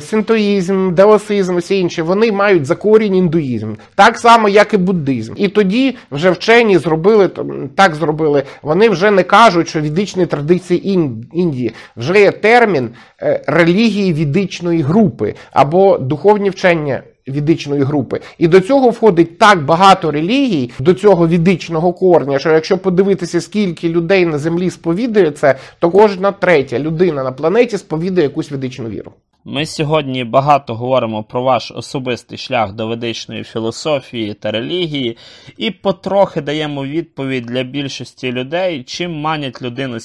синтоїзм, 0.00 0.94
даосизм, 0.94 1.09
всі 1.16 1.78
інші, 1.78 2.02
вони 2.02 2.32
мають 2.32 2.66
за 2.66 2.74
корінь 2.74 3.14
індуїзм, 3.14 3.74
так 3.94 4.18
само, 4.18 4.48
як 4.48 4.74
і 4.74 4.76
буддизм. 4.76 5.34
І 5.36 5.48
тоді 5.48 5.96
вже 6.10 6.30
вчені 6.30 6.78
зробили 6.78 7.30
так 7.74 7.94
зробили. 7.94 8.42
Вони 8.62 8.88
вже 8.88 9.10
не 9.10 9.22
кажуть, 9.22 9.68
що 9.68 9.80
відичні 9.80 10.26
традиції 10.26 10.88
Індії 11.32 11.72
вже 11.96 12.20
є 12.20 12.30
термін 12.30 12.90
е, 13.22 13.44
релігії 13.46 14.12
відичної 14.12 14.82
групи 14.82 15.34
або 15.52 15.98
духовні 15.98 16.50
вчення. 16.50 17.02
Відичної 17.28 17.82
групи, 17.82 18.20
і 18.38 18.48
до 18.48 18.60
цього 18.60 18.90
входить 18.90 19.38
так 19.38 19.64
багато 19.64 20.10
релігій 20.10 20.70
до 20.78 20.94
цього 20.94 21.28
відичного 21.28 21.92
корня, 21.92 22.38
що 22.38 22.52
якщо 22.52 22.78
подивитися, 22.78 23.40
скільки 23.40 23.88
людей 23.88 24.26
на 24.26 24.38
землі 24.38 24.70
сповідує 24.70 25.30
це, 25.30 25.54
то 25.78 25.90
кожна 25.90 26.32
третя 26.32 26.78
людина 26.78 27.24
на 27.24 27.32
планеті 27.32 27.78
сповідує 27.78 28.22
якусь 28.22 28.52
відичну 28.52 28.88
віру. 28.88 29.12
Ми 29.44 29.66
сьогодні 29.66 30.24
багато 30.24 30.74
говоримо 30.74 31.22
про 31.22 31.42
ваш 31.42 31.70
особистий 31.70 32.38
шлях 32.38 32.72
до 32.72 32.86
ведичної 32.86 33.44
філософії 33.44 34.34
та 34.34 34.50
релігії, 34.50 35.16
і 35.56 35.70
потрохи 35.70 36.40
даємо 36.40 36.84
відповідь 36.84 37.46
для 37.46 37.62
більшості 37.62 38.32
людей, 38.32 38.82
чим 38.82 39.20
манять 39.20 39.62
людину 39.62 40.00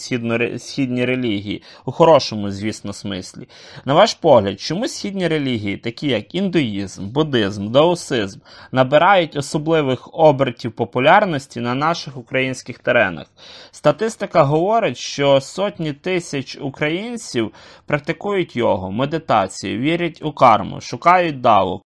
східні 0.57 1.05
релігії, 1.05 1.63
у 1.85 1.91
хорошому, 1.91 2.51
звісно, 2.51 2.93
смислі. 2.93 3.47
На 3.85 3.93
ваш 3.93 4.13
погляд, 4.13 4.59
чому 4.59 4.87
східні 4.87 5.27
релігії, 5.27 5.77
такі 5.77 6.07
як 6.07 6.35
індуїзм, 6.35 7.07
буддизм, 7.07 7.71
даосизм, 7.71 8.39
набирають 8.71 9.35
особливих 9.35 10.09
обертів 10.13 10.71
популярності 10.71 11.59
на 11.59 11.75
наших 11.75 12.17
українських 12.17 12.79
теренах? 12.79 13.27
Статистика 13.71 14.43
говорить, 14.43 14.97
що 14.97 15.41
сотні 15.41 15.93
тисяч 15.93 16.57
українців 16.61 17.51
практикують 17.85 18.55
його, 18.55 18.91
медитацію, 18.91 19.24
вірять 19.63 20.21
у 20.23 20.31
карму, 20.31 20.81
шукають 20.81 21.41
даву. 21.41 21.81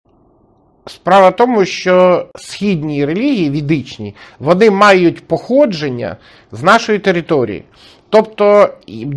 Справа 0.87 1.29
в 1.29 1.37
тому, 1.37 1.65
що 1.65 2.27
східні 2.35 3.05
релігії 3.05 3.51
відичні, 3.51 4.15
вони 4.39 4.71
мають 4.71 5.27
походження 5.27 6.17
з 6.53 6.63
нашої 6.63 6.99
території. 6.99 7.65
Тобто 8.11 8.69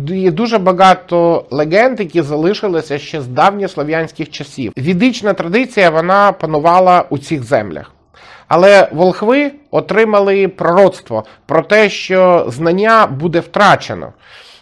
є 0.08 0.30
дуже 0.30 0.58
багато 0.58 1.44
легенд, 1.50 2.00
які 2.00 2.22
залишилися 2.22 2.98
ще 2.98 3.20
з 3.20 3.26
давньослов'янських 3.26 4.30
часів. 4.30 4.72
Відична 4.76 5.32
традиція 5.32 5.90
вона 5.90 6.32
панувала 6.32 7.04
у 7.10 7.18
цих 7.18 7.42
землях. 7.42 7.92
Але 8.48 8.88
волхви 8.92 9.52
отримали 9.70 10.48
пророцтво 10.48 11.24
про 11.46 11.62
те, 11.62 11.90
що 11.90 12.46
знання 12.48 13.06
буде 13.06 13.40
втрачено. 13.40 14.12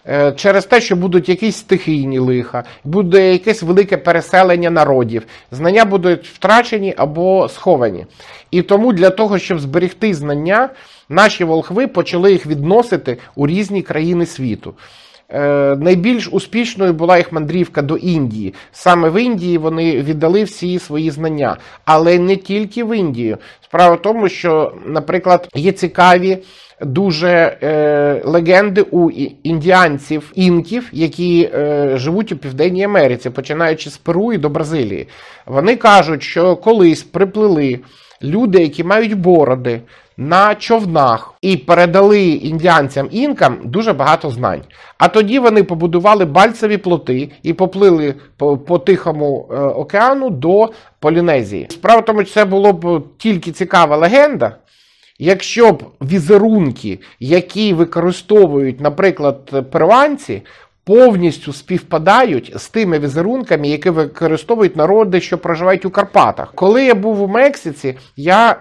Е, 0.08 0.32
через 0.32 0.66
те, 0.66 0.80
що 0.80 0.96
будуть 0.96 1.28
якісь 1.28 1.56
стихійні 1.56 2.18
лиха, 2.18 2.64
буде 2.84 3.32
якесь 3.32 3.62
велике 3.62 3.96
переселення 3.96 4.70
народів, 4.70 5.26
знання 5.50 5.84
будуть 5.84 6.26
втрачені 6.26 6.94
або 6.96 7.48
сховані. 7.48 8.06
І 8.50 8.62
тому 8.62 8.92
для 8.92 9.10
того, 9.10 9.38
щоб 9.38 9.60
зберегти 9.60 10.14
знання, 10.14 10.68
наші 11.08 11.44
волхви 11.44 11.86
почали 11.86 12.32
їх 12.32 12.46
відносити 12.46 13.18
у 13.34 13.46
різні 13.46 13.82
країни 13.82 14.26
світу. 14.26 14.74
Е, 15.32 15.76
найбільш 15.76 16.28
успішною 16.32 16.92
була 16.92 17.18
їх 17.18 17.32
мандрівка 17.32 17.82
до 17.82 17.96
Індії. 17.96 18.54
Саме 18.72 19.10
в 19.10 19.22
Індії 19.22 19.58
вони 19.58 20.02
віддали 20.02 20.44
всі 20.44 20.78
свої 20.78 21.10
знання, 21.10 21.56
але 21.84 22.18
не 22.18 22.36
тільки 22.36 22.84
в 22.84 22.96
Індію. 22.96 23.38
Справа 23.64 23.94
в 23.94 24.02
тому, 24.02 24.28
що, 24.28 24.72
наприклад, 24.86 25.48
є 25.54 25.72
цікаві 25.72 26.38
дуже 26.80 27.56
е, 27.62 28.22
легенди 28.24 28.82
у 28.82 29.10
індіанців, 29.42 30.32
інків, 30.34 30.88
які 30.92 31.50
е, 31.54 31.92
живуть 31.96 32.32
у 32.32 32.36
Південній 32.36 32.84
Америці, 32.84 33.30
починаючи 33.30 33.90
з 33.90 33.96
Перу 33.96 34.32
і 34.32 34.38
до 34.38 34.48
Бразилії. 34.48 35.08
Вони 35.46 35.76
кажуть, 35.76 36.22
що 36.22 36.56
колись 36.56 37.02
приплили 37.02 37.80
люди, 38.22 38.62
які 38.62 38.84
мають 38.84 39.18
бороди. 39.18 39.80
На 40.16 40.54
човнах 40.54 41.34
і 41.42 41.56
передали 41.56 42.22
індіанцям 42.28 43.08
інкам 43.10 43.58
дуже 43.64 43.92
багато 43.92 44.30
знань. 44.30 44.62
А 44.98 45.08
тоді 45.08 45.38
вони 45.38 45.62
побудували 45.62 46.24
бальцеві 46.24 46.76
плоти 46.76 47.30
і 47.42 47.52
поплили 47.52 48.14
по, 48.36 48.58
по 48.58 48.78
Тихому 48.78 49.48
е, 49.50 49.56
океану 49.56 50.30
до 50.30 50.70
Полінезії. 50.98 51.66
Справа 51.70 52.00
в 52.00 52.04
тому, 52.04 52.24
що 52.24 52.34
це 52.34 52.44
було 52.44 52.72
б 52.72 53.02
тільки 53.18 53.52
цікава 53.52 53.96
легенда. 53.96 54.56
Якщо 55.22 55.72
б 55.72 55.82
візерунки, 56.02 56.98
які 57.18 57.74
використовують, 57.74 58.80
наприклад, 58.80 59.70
перуанці, 59.70 60.42
повністю 60.84 61.52
співпадають 61.52 62.52
з 62.56 62.68
тими 62.68 62.98
візерунками, 62.98 63.68
які 63.68 63.90
використовують 63.90 64.76
народи, 64.76 65.20
що 65.20 65.38
проживають 65.38 65.84
у 65.84 65.90
Карпатах. 65.90 66.52
Коли 66.54 66.84
я 66.84 66.94
був 66.94 67.22
у 67.22 67.28
Мексиці, 67.28 67.98
я 68.16 68.56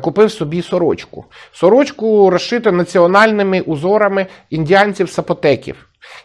купив 0.00 0.32
собі 0.32 0.62
сорочку. 0.62 1.24
Сорочку 1.52 2.30
розшиту 2.30 2.72
національними 2.72 3.60
узорами 3.60 4.26
індіанців-сапотеків. 4.50 5.74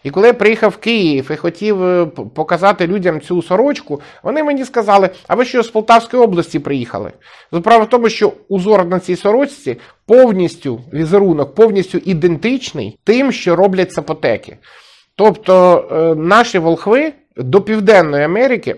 І 0.02 0.10
коли 0.10 0.26
я 0.26 0.32
приїхав 0.32 0.70
в 0.70 0.76
Київ 0.76 1.30
і 1.30 1.36
хотів 1.36 1.84
е, 1.84 2.06
показати 2.34 2.86
людям 2.86 3.20
цю 3.20 3.42
сорочку, 3.42 4.00
вони 4.22 4.42
мені 4.42 4.64
сказали, 4.64 5.10
а 5.28 5.34
ви 5.34 5.44
що 5.44 5.62
з 5.62 5.68
Полтавської 5.68 6.22
області 6.22 6.58
приїхали? 6.58 7.12
Справа 7.54 7.84
в 7.84 7.88
тому, 7.88 8.08
що 8.08 8.32
узор 8.48 8.86
на 8.86 9.00
цій 9.00 9.16
сорочці 9.16 9.76
повністю 10.06 10.80
візерунок, 10.94 11.54
повністю 11.54 11.98
ідентичний 11.98 12.98
тим, 13.04 13.32
що 13.32 13.56
роблять 13.56 13.92
сапотеки. 13.92 14.56
Тобто 15.16 15.84
е, 15.92 16.14
наші 16.20 16.58
волхви 16.58 17.12
до 17.36 17.60
Південної 17.60 18.24
Америки. 18.24 18.76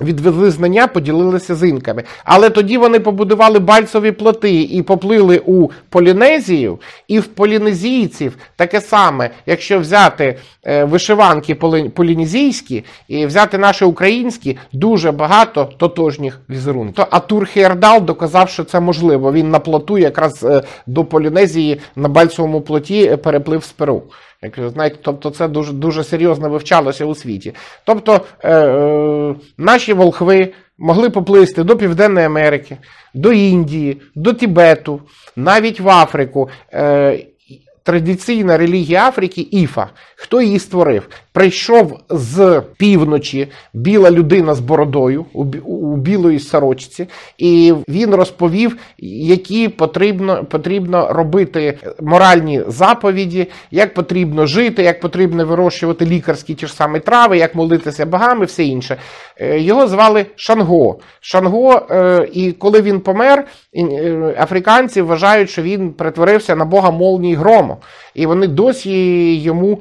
Відвезли 0.00 0.50
знання, 0.50 0.86
поділилися 0.86 1.54
з 1.54 1.68
інками. 1.68 2.04
Але 2.24 2.50
тоді 2.50 2.78
вони 2.78 3.00
побудували 3.00 3.58
бальцові 3.58 4.12
плоти 4.12 4.62
і 4.62 4.82
поплили 4.82 5.42
у 5.46 5.68
Полінезію, 5.88 6.78
і 7.08 7.18
в 7.20 7.26
полінезійців 7.26 8.36
таке 8.56 8.80
саме, 8.80 9.30
якщо 9.46 9.78
взяти 9.78 10.38
е, 10.66 10.84
вишиванки 10.84 11.54
полінезійські 11.94 12.84
і 13.08 13.26
взяти 13.26 13.58
наші 13.58 13.84
українські, 13.84 14.58
дуже 14.72 15.12
багато 15.12 15.70
тотожніх 15.76 16.40
візерунків. 16.50 17.04
Атур 17.10 17.46
Хейердал 17.46 18.02
доказав, 18.02 18.48
що 18.48 18.64
це 18.64 18.80
можливо. 18.80 19.32
Він 19.32 19.50
на 19.50 19.58
плоту 19.58 19.98
якраз 19.98 20.44
е, 20.44 20.62
до 20.86 21.04
Полінезії 21.04 21.80
на 21.96 22.08
бальцовому 22.08 22.60
плоті 22.60 23.16
переплив 23.16 23.64
з 23.64 23.72
Перу. 23.72 24.02
Як 24.44 24.70
знаєте, 24.70 24.96
тобто 25.02 25.30
це 25.30 25.48
дуже 25.48 25.72
дуже 25.72 26.04
серйозно 26.04 26.48
вивчалося 26.48 27.04
у 27.04 27.14
світі. 27.14 27.54
Тобто 27.84 28.20
е, 28.42 28.54
е, 28.54 29.34
наші 29.58 29.92
волхви 29.92 30.52
могли 30.78 31.10
поплисти 31.10 31.64
до 31.64 31.76
Південної 31.76 32.26
Америки, 32.26 32.76
до 33.14 33.32
Індії, 33.32 34.00
до 34.14 34.32
Тібету, 34.32 35.00
навіть 35.36 35.80
в 35.80 35.88
Африку. 35.88 36.48
Е, 36.72 37.26
Традиційна 37.84 38.58
релігія 38.58 39.08
Африки 39.08 39.48
Іфа. 39.50 39.86
Хто 40.16 40.42
її 40.42 40.58
створив? 40.58 41.08
Прийшов 41.32 41.98
з 42.10 42.62
півночі 42.76 43.48
біла 43.74 44.10
людина 44.10 44.54
з 44.54 44.60
бородою 44.60 45.26
у, 45.32 45.96
білої 45.96 46.38
сорочці, 46.38 47.06
і 47.38 47.74
він 47.88 48.14
розповів, 48.14 48.76
які 48.98 49.68
потрібно 49.68 50.44
потрібно 50.44 51.12
робити 51.12 51.78
моральні 52.00 52.62
заповіді, 52.66 53.46
як 53.70 53.94
потрібно 53.94 54.46
жити, 54.46 54.82
як 54.82 55.00
потрібно 55.00 55.46
вирощувати 55.46 56.06
лікарські 56.06 56.54
ті 56.54 56.66
ж 56.66 56.72
самі 56.72 57.00
трави, 57.00 57.38
як 57.38 57.54
молитися 57.54 58.06
богам 58.06 58.42
і 58.42 58.44
все 58.44 58.64
інше. 58.64 58.96
Е, 59.40 59.60
його 59.60 59.86
звали 59.86 60.26
Шанго. 60.36 60.98
Шанго, 61.20 61.86
е, 61.90 62.28
і 62.32 62.52
коли 62.52 62.82
він 62.82 63.00
помер, 63.00 63.46
е, 63.76 64.36
африканці 64.38 65.02
вважають, 65.02 65.50
що 65.50 65.62
він 65.62 65.92
перетворився 65.92 66.56
на 66.56 66.64
бога 66.64 66.90
молній 66.90 67.34
І 68.14 68.26
вони 68.26 68.46
досі 68.46 69.36
йому 69.36 69.80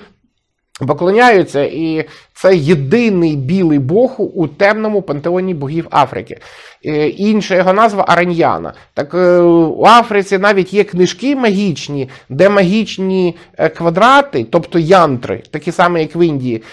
поклоняються, 0.79 1.63
і 1.63 2.05
це 2.33 2.55
єдиний 2.55 3.35
білий 3.35 3.79
бог 3.79 4.15
у 4.17 4.47
темному 4.47 5.01
пантеоні 5.01 5.53
богів 5.53 5.87
Африки. 5.91 6.37
Е, 6.85 7.07
інша 7.07 7.55
його 7.55 7.73
назва 7.73 8.05
Араньяна. 8.07 8.73
Так 8.93 9.13
е, 9.13 9.39
у 9.39 9.85
Африці 9.85 10.37
навіть 10.37 10.73
є 10.73 10.83
книжки 10.83 11.35
магічні, 11.35 12.09
де 12.29 12.49
магічні 12.49 13.35
е, 13.57 13.69
квадрати, 13.69 14.45
тобто 14.51 14.79
янтри, 14.79 15.43
такі 15.51 15.71
самі, 15.71 16.01
як 16.01 16.15
в 16.15 16.25
Індії, 16.25 16.63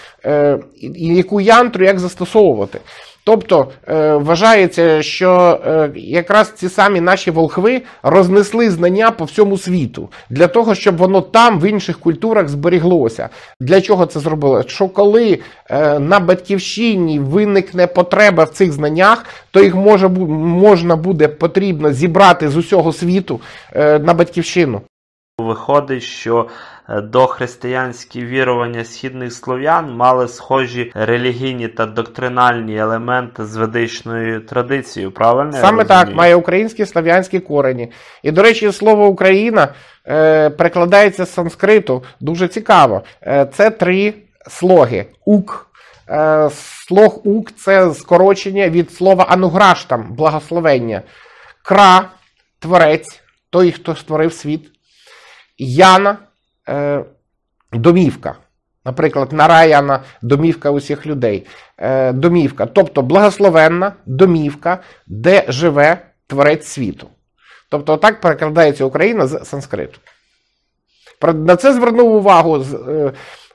яку 0.95 1.41
янтру 1.41 1.85
як 1.85 1.99
застосовувати. 1.99 2.79
Тобто 3.23 3.67
е, 3.87 4.15
вважається, 4.15 5.03
що 5.03 5.59
е, 5.65 5.89
якраз 5.95 6.51
ці 6.51 6.69
самі 6.69 7.01
наші 7.01 7.31
волхви 7.31 7.81
рознесли 8.03 8.71
знання 8.71 9.11
по 9.11 9.25
всьому 9.25 9.57
світу 9.57 10.09
для 10.29 10.47
того, 10.47 10.75
щоб 10.75 10.97
воно 10.97 11.21
там 11.21 11.59
в 11.59 11.69
інших 11.69 11.99
культурах 11.99 12.49
зберіглося. 12.49 13.29
Для 13.59 13.81
чого 13.81 14.05
це 14.05 14.19
зробили? 14.19 14.63
Що 14.67 14.87
коли 14.87 15.39
е, 15.69 15.99
на 15.99 16.19
батьківщині 16.19 17.19
виникне 17.19 17.87
потреба 17.87 18.43
в 18.43 18.49
цих 18.49 18.71
знаннях, 18.71 19.25
то 19.51 19.63
їх 19.63 19.75
може 19.75 20.07
можна 20.07 20.95
буде 20.95 21.27
потрібно 21.27 21.93
зібрати 21.93 22.49
з 22.49 22.57
усього 22.57 22.93
світу 22.93 23.41
на 23.75 24.13
батьківщину. 24.13 24.81
Виходить, 25.43 26.03
що 26.03 26.47
е, 26.89 27.01
дохристиянські 27.01 28.25
вірування 28.25 28.85
східних 28.85 29.33
слов'ян 29.33 29.95
мали 29.95 30.27
схожі 30.27 30.91
релігійні 30.95 31.67
та 31.67 31.85
доктринальні 31.85 32.77
елементи 32.77 33.45
з 33.45 33.55
ведичною 33.55 34.41
традицією. 34.41 35.11
Правильно? 35.11 35.53
Саме 35.53 35.85
так, 35.85 36.15
має 36.15 36.35
українські 36.35 36.85
слов'янські 36.85 37.39
корені. 37.39 37.91
І, 38.23 38.31
до 38.31 38.41
речі, 38.41 38.71
слово 38.71 39.07
Україна 39.07 39.73
е, 40.07 40.49
перекладається 40.49 41.25
з 41.25 41.33
санскриту 41.33 42.03
дуже 42.19 42.47
цікаво. 42.47 43.01
Е, 43.23 43.45
це 43.53 43.69
три 43.69 44.13
слоги. 44.47 45.05
Ук. 45.25 45.67
Е, 46.09 46.49
слог 46.53 47.19
ук 47.23 47.51
це 47.51 47.93
скорочення 47.93 48.69
від 48.69 48.91
слова 48.91 49.25
ануграштам, 49.29 50.15
благословення. 50.15 51.01
Кра 51.63 52.09
творець, 52.59 53.21
той, 53.49 53.71
хто 53.71 53.95
створив 53.95 54.33
світ. 54.33 54.71
Яна 55.63 56.17
е, 56.69 57.03
домівка. 57.73 58.35
Наприклад, 58.85 59.31
Нараяна 59.31 60.03
домівка 60.21 60.71
усіх 60.71 61.05
людей. 61.05 61.47
Е, 61.77 62.11
домівка, 62.13 62.65
тобто 62.65 63.01
благословенна 63.01 63.93
домівка, 64.05 64.79
де 65.07 65.45
живе 65.47 65.97
творець 66.27 66.67
світу. 66.67 67.07
Тобто, 67.69 67.97
так 67.97 68.21
перекладається 68.21 68.85
Україна 68.85 69.27
з 69.27 69.45
санскриту. 69.45 69.99
На 71.33 71.55
це 71.55 71.73
звернув 71.73 72.15
увагу 72.15 72.65
е, 72.87 73.11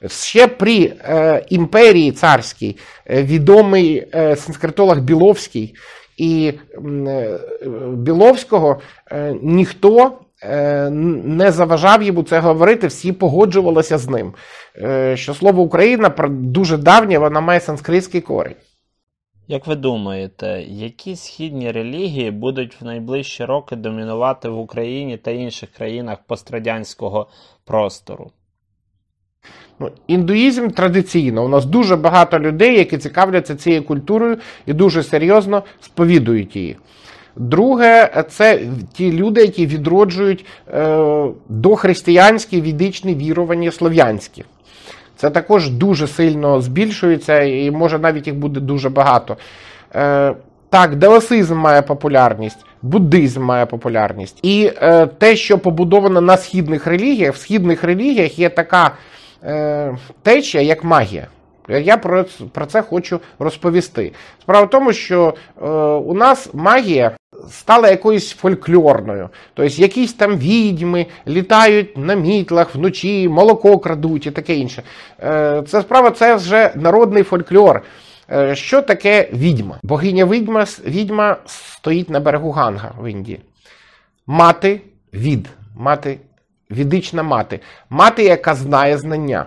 ще 0.08 0.46
при 0.46 0.84
е, 0.84 1.44
імперії 1.48 2.12
царській 2.12 2.76
е, 3.10 3.22
відомий 3.22 4.06
санскритолог 4.12 4.98
Біловський. 4.98 5.74
І 6.16 6.52
Біловського 7.92 8.80
ніхто 9.42 10.18
не 10.42 11.52
заважав 11.52 12.02
йому 12.02 12.22
це 12.22 12.40
говорити, 12.40 12.86
всі 12.86 13.12
погоджувалися 13.12 13.98
з 13.98 14.08
ним. 14.08 14.34
Е, 14.76 15.16
Що 15.16 15.34
слово 15.34 15.62
Україна 15.62 16.08
дуже 16.28 16.76
давнє, 16.76 17.18
вона 17.18 17.40
має 17.40 17.60
санскритський 17.60 18.20
корінь. 18.20 18.54
Як 19.48 19.66
ви 19.66 19.74
думаєте, 19.74 20.64
які 20.68 21.16
східні 21.16 21.72
релігії 21.72 22.30
будуть 22.30 22.80
в 22.80 22.84
найближчі 22.84 23.44
роки 23.44 23.76
домінувати 23.76 24.48
в 24.48 24.58
Україні 24.58 25.16
та 25.16 25.30
інших 25.30 25.70
країнах 25.70 26.18
пострадянського 26.26 27.26
простору? 27.64 28.30
Ну, 29.78 29.90
індуїзм 30.06 30.68
традиційно. 30.68 31.44
У 31.44 31.48
нас 31.48 31.64
дуже 31.64 31.96
багато 31.96 32.38
людей, 32.38 32.78
які 32.78 32.98
цікавляться 32.98 33.56
цією 33.56 33.84
культурою 33.84 34.38
і 34.66 34.72
дуже 34.72 35.02
серйозно 35.02 35.62
сповідують 35.80 36.56
її. 36.56 36.76
Друге, 37.36 38.24
це 38.28 38.60
ті 38.92 39.12
люди, 39.12 39.40
які 39.40 39.66
відроджують 39.66 40.44
е, 40.74 41.26
дохристиянські 41.48 42.60
відичні 42.60 43.14
вірування 43.14 43.70
слов'янські. 43.70 44.44
Це 45.16 45.30
також 45.30 45.70
дуже 45.70 46.06
сильно 46.06 46.60
збільшується, 46.60 47.40
і 47.40 47.70
може 47.70 47.98
навіть 47.98 48.26
їх 48.26 48.36
буде 48.36 48.60
дуже 48.60 48.88
багато. 48.88 49.36
Е, 49.94 50.34
так, 50.70 50.96
даосизм 50.96 51.56
має 51.56 51.82
популярність, 51.82 52.58
буддизм 52.82 53.42
має 53.42 53.66
популярність. 53.66 54.38
І 54.42 54.72
е, 54.82 55.06
те, 55.06 55.36
що 55.36 55.58
побудовано 55.58 56.20
на 56.20 56.36
східних 56.36 56.86
релігіях, 56.86 57.34
в 57.34 57.38
східних 57.38 57.84
релігіях 57.84 58.38
є 58.38 58.48
така 58.48 58.90
е, 59.44 59.96
течія, 60.22 60.62
як 60.62 60.84
магія. 60.84 61.26
Я 61.68 61.96
про, 61.96 62.24
про 62.52 62.66
це 62.66 62.82
хочу 62.82 63.20
розповісти. 63.38 64.12
Справа 64.40 64.66
в 64.66 64.70
тому, 64.70 64.92
що 64.92 65.34
е, 65.62 65.66
у 65.94 66.14
нас 66.14 66.48
магія 66.52 67.16
стала 67.50 67.90
якоюсь 67.90 68.30
фольклорною. 68.30 69.28
Тобто 69.54 69.82
якісь 69.82 70.12
там 70.12 70.36
відьми 70.38 71.06
літають 71.28 71.98
на 71.98 72.14
мітлах 72.14 72.74
вночі, 72.74 73.28
молоко 73.28 73.78
крадуть 73.78 74.26
і 74.26 74.30
таке 74.30 74.54
інше. 74.54 74.82
Це 75.66 75.80
справа, 75.82 76.10
це 76.10 76.34
вже 76.34 76.72
народний 76.74 77.22
фольклор. 77.22 77.82
Е, 78.30 78.54
Що 78.54 78.82
таке 78.82 79.28
відьма? 79.32 79.78
Богиня 79.82 80.24
відьма, 80.24 80.64
відьма 80.84 81.36
стоїть 81.46 82.10
на 82.10 82.20
берегу 82.20 82.50
Ганга 82.50 82.92
в 83.00 83.10
Індії. 83.10 83.40
Мати 84.26 84.80
від, 85.12 85.48
мати, 85.76 86.18
відична 86.70 87.22
мати, 87.22 87.60
мати, 87.90 88.22
яка 88.22 88.54
знає 88.54 88.98
знання. 88.98 89.46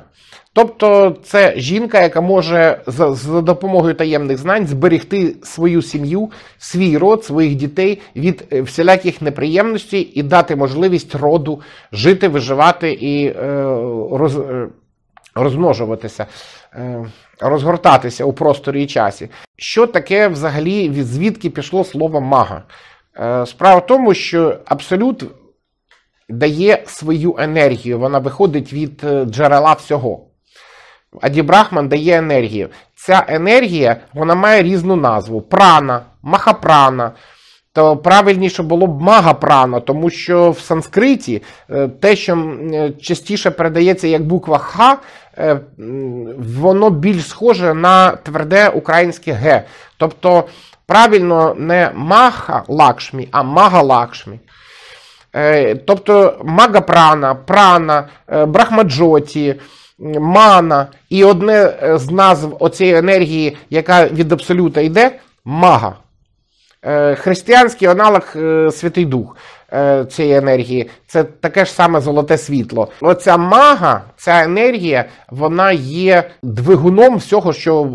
Тобто 0.54 1.16
це 1.24 1.54
жінка, 1.58 2.02
яка 2.02 2.22
може 2.22 2.82
за, 2.88 3.42
допомогою 3.42 3.94
таємних 3.94 4.38
знань 4.38 4.68
зберегти 4.68 5.36
свою 5.44 5.82
сім'ю, 5.82 6.32
свій 6.58 6.98
род, 6.98 7.26
своїх 7.26 7.56
дітей 7.56 8.02
від 8.16 8.46
е, 8.52 8.62
всіляких 8.62 9.22
неприємностей 9.22 10.02
і 10.02 10.24
дати 10.24 10.56
можливість 10.56 11.16
роду 11.16 11.62
жити, 11.92 12.28
виживати 12.28 12.92
і 12.92 13.26
е, 13.26 13.64
роз, 14.12 14.38
е, 14.38 14.68
розмножуватися, 15.36 16.26
розгортатися 17.40 18.26
у 18.26 18.34
просторі 18.34 18.84
і 18.84 18.88
часі. 18.88 19.30
Що 19.58 19.88
таке 19.88 20.28
взагалі, 20.28 21.04
звідки 21.04 21.50
пішло 21.50 21.84
слово 21.84 22.22
мага? 22.22 22.64
Справа 23.46 23.76
в 23.80 23.86
тому, 23.86 24.14
що 24.14 24.58
абсолют 24.66 25.26
дає 26.30 26.84
свою 26.86 27.36
енергію, 27.40 28.00
вона 28.00 28.20
виходить 28.20 28.74
від 28.74 29.02
е, 29.04 29.26
джерела 29.26 29.74
всього. 29.74 30.26
Аді 31.22 31.42
Брахман 31.42 31.88
дає 31.88 32.18
енергію. 32.18 32.70
Ця 32.96 33.26
енергія 33.28 33.98
вона 34.14 34.36
має 34.36 34.64
різну 34.64 34.96
назву: 34.96 35.42
прана, 35.42 36.02
махапрана. 36.22 37.12
То 37.74 37.98
правильніше 37.98 38.64
було 38.64 38.88
б 38.88 39.02
магапрана, 39.02 39.80
тому 39.80 40.10
що 40.10 40.52
в 40.52 40.60
санскриті 40.60 41.42
е, 41.70 41.88
те, 41.88 42.16
що 42.16 42.36
е, 42.36 42.92
частіше 43.02 43.52
передається 43.52 44.08
як 44.08 44.24
буква 44.24 44.58
Х, 44.58 44.98
воно 46.38 46.90
більш 46.90 47.28
схоже 47.28 47.74
на 47.74 48.12
тверде 48.12 48.70
українське 48.70 49.34
Г. 49.34 49.64
Тобто 49.98 50.44
правильно 50.86 51.56
не 51.58 51.92
маха 51.96 52.64
лакшмі, 52.68 53.28
а 53.32 53.44
мага 53.44 53.82
лакшмі. 53.82 54.40
Е, 55.36 55.76
Тобто 55.76 56.42
мага-прана, 56.44 57.36
прана, 57.36 58.08
е, 58.28 58.46
брахмаджоті, 58.46 59.56
мана. 60.20 60.88
І 61.10 61.24
одне 61.24 61.74
е, 61.84 61.98
з 61.98 62.12
назв 62.12 62.56
оцієї 62.60 62.98
енергії, 62.98 63.58
яка 63.70 64.08
від 64.08 64.32
абсолюта 64.32 64.82
йде, 64.82 65.12
мага. 65.46 65.96
Християнський 67.16 67.88
аналог 67.88 68.22
Святий 68.72 69.06
Дух 69.06 69.36
е, 69.74 70.06
цієї 70.06 70.36
енергії 70.36 70.90
це 71.08 71.24
таке 71.24 71.66
ж 71.66 71.72
саме 71.72 72.02
золоте 72.02 72.38
світло. 72.38 72.88
Оця 73.02 73.38
мага, 73.38 74.02
ця 74.18 74.44
енергія, 74.44 75.06
вона 75.30 75.72
є 75.72 76.24
двигуном 76.44 77.18
всього, 77.18 77.54
що 77.54 77.88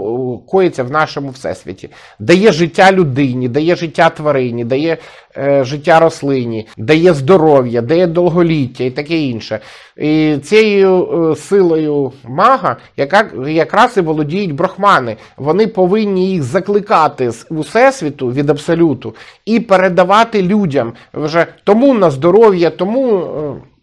коїться 0.48 0.84
в 0.84 0.90
нашому 0.90 1.30
всесвіті. 1.30 1.90
Дає 2.18 2.52
життя 2.52 2.92
людині, 2.92 3.48
дає 3.48 3.76
життя 3.76 4.10
тварині, 4.10 4.64
дає 4.64 4.96
е, 5.36 5.64
життя 5.64 6.00
рослині, 6.00 6.66
дає 6.76 7.14
здоров'я, 7.14 7.82
дає 7.82 8.06
довголіття 8.06 8.84
і 8.84 8.90
таке 8.90 9.18
інше. 9.18 9.60
І 9.96 10.36
цією 10.42 11.08
е, 11.32 11.36
силою 11.36 12.12
мага, 12.28 12.76
яка 12.96 13.30
якраз 13.48 13.96
і 13.96 14.00
володіють 14.00 14.54
брахмани, 14.54 15.16
вони 15.36 15.66
повинні 15.66 16.30
їх 16.30 16.42
закликати 16.42 17.30
з 17.30 17.46
усесвіту 17.50 18.32
від 18.32 18.50
абсолюту 18.50 19.14
і 19.44 19.60
передавати 19.60 20.42
людям 20.42 20.92
вже 21.14 21.46
тому 21.64 21.94
на 21.94 22.10
здоров'я, 22.10 22.70
тому. 22.70 23.18
е, 23.18 23.74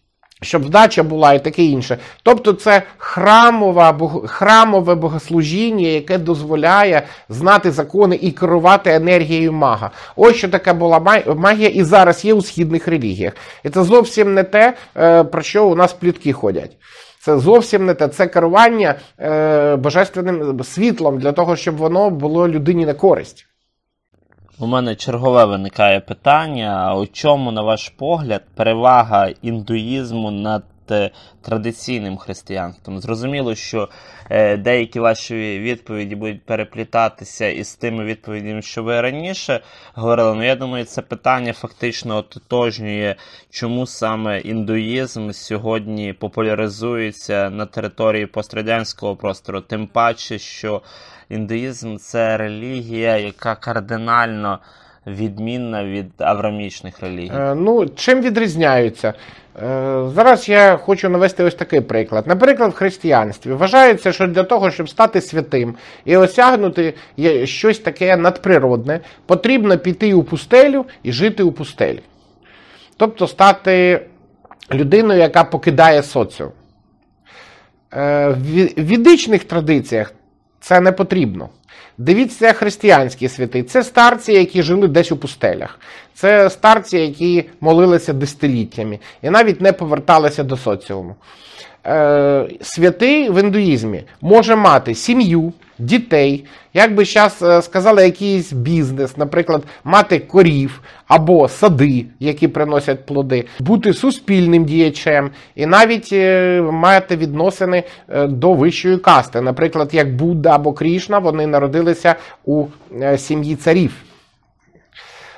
щоб 0.41 0.65
вдача 0.65 1.04
була 1.04 1.34
і 1.34 1.44
таке 1.44 1.63
інше. 1.63 1.98
Тобто 2.24 2.54
це 2.54 2.84
храмова, 2.98 4.10
храмове 4.26 4.96
богослужіння, 4.96 5.88
яке 5.88 6.17
дозволяє 6.17 7.04
знати 7.30 7.72
закони 7.72 8.20
і 8.22 8.32
керувати 8.32 8.91
енергією 8.91 9.54
мага. 9.54 9.91
Ось 10.15 10.36
що 10.36 10.50
таке 10.50 10.74
була 10.74 11.22
магія, 11.36 11.70
і 11.70 11.84
зараз 11.84 12.26
є 12.26 12.34
у 12.34 12.41
східних 12.41 12.88
релігіях. 12.88 13.34
І 13.63 13.70
це 13.70 13.84
зовсім 13.84 14.34
не 14.34 14.44
те, 14.44 14.74
е, 14.98 15.24
про 15.24 15.41
що 15.41 15.65
у 15.65 15.76
нас 15.76 15.94
плітки 15.94 16.34
ходять. 16.34 16.78
Це 17.20 17.38
зовсім 17.38 17.86
не 17.86 17.94
те. 17.94 18.08
Це 18.08 18.28
керування 18.28 18.96
е, 19.20 19.76
божественним 19.76 20.63
світлом 20.63 21.20
для 21.20 21.32
того, 21.32 21.56
щоб 21.56 21.78
воно 21.78 22.10
було 22.10 22.48
людині 22.48 22.86
на 22.86 22.94
користь. 22.94 23.46
У 24.62 24.67
мене 24.67 24.95
чергове 24.95 25.45
виникає 25.45 26.00
питання: 26.00 26.95
у 26.95 27.08
чому, 27.08 27.52
на 27.52 27.62
ваш 27.62 27.89
погляд, 27.89 28.41
перевага 28.56 29.30
індуїзму 29.41 30.32
над 30.32 30.63
традиційним 31.42 32.18
християнством? 32.18 33.00
Зрозуміло, 33.00 33.56
що 33.56 33.90
е, 34.30 34.58
деякі 34.58 35.00
ваші 35.00 35.60
відповіді 35.60 36.16
будуть 36.16 36.46
переплітатися 36.46 37.48
із 37.48 37.76
тими 37.76 38.04
відповідями, 38.04 38.62
що 38.62 38.84
ви 38.84 39.02
раніше 39.02 39.62
говорили. 39.94 40.36
Ну 40.36 40.44
я 40.44 40.56
думаю, 40.56 40.86
це 40.86 41.02
питання 41.02 41.54
фактично 41.54 42.18
ототожнює, 42.18 43.16
чому 43.50 43.88
саме 43.88 44.40
індуїзм 44.40 45.32
сьогодні 45.32 46.14
популяризується 46.14 47.50
на 47.50 47.66
території 47.66 48.26
пострадянського 48.26 49.16
простору, 49.16 49.62
тим 49.62 49.88
паче, 49.88 50.40
що 50.40 50.82
індуїзм 51.30 51.98
це 51.98 52.38
релігія, 52.38 53.18
яка 53.18 53.56
кардинально 53.56 54.60
відмінна 55.08 55.86
від 55.86 56.06
аврамічних 56.18 57.00
релігій. 57.02 57.32
Е, 57.36 57.56
Ну, 57.56 57.86
чим 57.96 58.22
відрізняються? 58.22 59.14
Е, 59.64 60.10
Зараз 60.16 60.50
я 60.50 60.78
хочу 60.78 61.10
навести 61.10 61.44
ось 61.44 61.56
такий 61.56 61.82
приклад. 61.82 62.28
Наприклад, 62.28 62.72
в 62.72 62.76
християнстві 62.76 63.52
вважається, 63.52 64.12
що 64.12 64.28
для 64.28 64.44
того, 64.44 64.72
щоб 64.72 64.90
стати 64.90 65.22
святим 65.22 65.76
і 66.06 66.18
осягнути 66.18 66.94
щось 67.44 67.80
таке 67.80 68.18
надприродне, 68.18 69.00
потрібно 69.26 69.78
піти 69.78 70.14
у 70.14 70.24
пустелю 70.24 70.86
і 71.04 71.12
жити 71.12 71.44
у 71.44 71.52
пустелі. 71.52 72.00
Тобто 72.98 73.28
стати 73.28 74.02
людиною, 74.74 75.20
яка 75.20 75.44
покидає 75.44 76.04
соціум. 76.04 76.52
Е, 77.94 78.28
В 78.30 78.38
ві- 78.56 78.84
відичних 78.84 79.44
традиціях 79.44 80.14
це 80.60 80.82
не 80.82 80.92
потрібно. 80.92 81.50
Дивіться, 82.02 82.54
християнські 82.54 83.30
святи. 83.30 83.64
Це 83.64 83.84
старці, 83.84 84.34
які 84.34 84.64
жили 84.64 84.88
десь 84.88 85.12
у 85.12 85.18
пустелях. 85.18 85.80
Це 86.14 86.50
старці, 86.50 86.98
які 86.98 87.50
молилися 87.60 88.14
десятиліттями 88.14 89.00
і 89.22 89.30
навіть 89.30 89.62
не 89.62 89.74
поверталися 89.74 90.44
до 90.44 90.58
соціуму. 90.58 91.16
Е, 91.86 92.48
святий 92.62 93.30
в 93.30 93.39
індуїзмі 93.39 94.04
може 94.22 94.56
мати 94.56 94.96
сім'ю, 94.96 95.54
дітей, 95.82 96.46
як 96.74 96.96
би 96.96 97.06
зараз 97.06 97.65
сказали, 97.65 98.04
якийсь 98.04 98.54
бізнес, 98.54 99.17
наприклад, 99.17 99.63
мати 99.84 100.20
корів 100.20 100.82
або 101.08 101.48
сади, 101.48 102.06
які 102.20 102.48
приносять 102.48 103.06
плоди, 103.06 103.46
бути 103.60 103.94
суспільним 103.94 104.65
діячем 104.65 105.30
і 105.56 105.65
навіть 105.65 106.10
е, 106.13 106.62
мати 106.62 107.15
відносини 107.15 107.84
е, 108.10 108.28
до 108.28 108.54
вищої 108.54 108.98
касти. 108.98 109.41
Наприклад, 109.41 109.89
як 109.94 110.15
Будда 110.15 110.56
або 110.56 110.74
Крішна, 110.74 111.20
вони 111.20 111.48
народилися 111.48 112.15
у 112.46 112.65
е, 113.02 113.17
сім'ї 113.17 113.56
царів. 113.56 113.94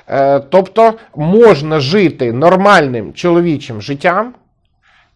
Е, 0.08 0.40
Тобто 0.40 0.94
можна 1.16 1.80
жити 1.80 2.32
нормальним 2.32 3.12
чоловічим 3.12 3.82
життям, 3.82 4.34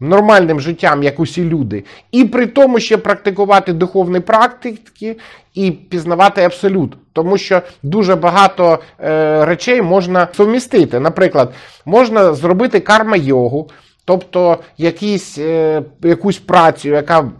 нормальним 0.00 0.60
життям, 0.60 1.02
як 1.02 1.20
усі 1.20 1.44
люди, 1.44 1.84
і 2.12 2.24
при 2.24 2.46
тому 2.46 2.80
ще 2.80 2.96
практикувати 2.96 3.72
духовні 3.72 4.20
практики 4.20 5.16
і 5.54 5.70
пізнавати 5.70 6.42
абсолют. 6.42 6.96
Тому 7.12 7.38
що 7.38 7.62
дуже 7.82 8.16
багато 8.16 8.78
е, 9.00 9.44
речей 9.44 9.82
можна 9.82 10.28
сумістити. 10.32 11.00
Наприклад, 11.00 11.54
можна 11.84 12.34
зробити 12.34 12.80
карма-йогу, 12.80 13.70
тобто 14.04 14.58
якісь, 14.78 15.38
е, 15.38 15.82
якусь 16.02 16.38
працю, 16.38 16.88
яка 16.88 17.30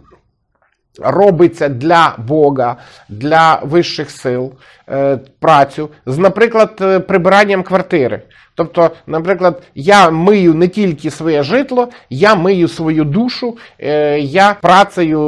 робиться 1.01 1.69
для 1.69 2.15
Бога, 2.17 2.77
для 3.09 3.59
вищих 3.63 4.11
сил 4.11 4.53
е, 4.89 5.19
працю, 5.39 5.89
з, 6.05 6.17
наприклад, 6.17 6.77
е, 6.81 6.99
прибиранням 6.99 7.63
квартири. 7.63 8.21
Тобто, 8.55 8.91
наприклад, 9.07 9.61
я 9.75 10.09
мию 10.09 10.53
не 10.53 10.67
тільки 10.67 11.11
своє 11.11 11.43
житло, 11.43 11.89
я 12.09 12.35
мию 12.35 12.67
свою 12.67 13.03
душу, 13.03 13.57
е, 13.79 14.19
я 14.19 14.55
працею 14.61 15.21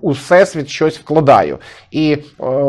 у 0.00 0.10
всесвіт 0.10 0.68
щось 0.68 0.98
вкладаю. 0.98 1.58
І 1.90 2.18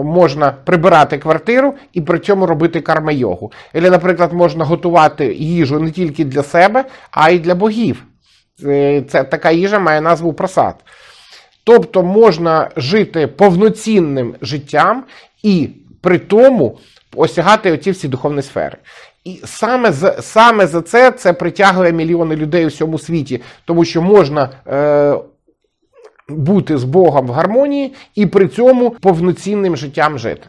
можна 0.04 0.54
прибирати 0.66 1.18
квартиру 1.18 1.74
і 1.94 2.02
при 2.02 2.20
цьому 2.20 2.46
робити 2.46 2.82
карма-йогу. 2.82 3.52
Або, 3.74 3.90
наприклад, 3.90 4.34
можна 4.34 4.66
готувати 4.66 5.34
їжу 5.34 5.80
не 5.80 5.92
тільки 5.92 6.26
для 6.26 6.44
себе, 6.44 6.86
а 7.12 7.30
й 7.30 7.40
для 7.40 7.56
богів. 7.56 8.04
Це 9.10 9.24
така 9.32 9.52
їжа 9.52 9.80
має 9.80 10.02
назву 10.02 10.34
просад. 10.34 10.76
Тобто 11.68 12.04
можна 12.04 12.70
жити 12.78 13.28
повноцінним 13.28 14.36
життям 14.42 15.04
і 15.44 15.70
при 16.02 16.20
тому 16.20 16.78
осягати 17.16 17.72
оці 17.72 17.92
всі 17.92 18.08
духовні 18.08 18.42
сфери. 18.42 18.78
І 19.24 19.42
саме 19.46 19.92
за, 19.92 20.22
саме 20.22 20.68
за 20.68 20.82
це 20.82 21.12
це 21.12 21.34
притягує 21.34 21.92
мільйони 21.92 22.36
людей 22.36 22.66
у 22.66 22.68
всьому 22.68 23.00
світі, 23.00 23.42
тому 23.66 23.86
що 23.86 24.02
можна 24.02 24.50
е, 24.68 25.18
бути 26.30 26.78
з 26.78 26.84
Богом 26.84 27.28
в 27.28 27.32
гармонії 27.32 27.94
і 28.16 28.26
при 28.26 28.48
цьому 28.48 28.90
повноцінним 28.90 29.78
життям 29.78 30.20
жити. 30.20 30.48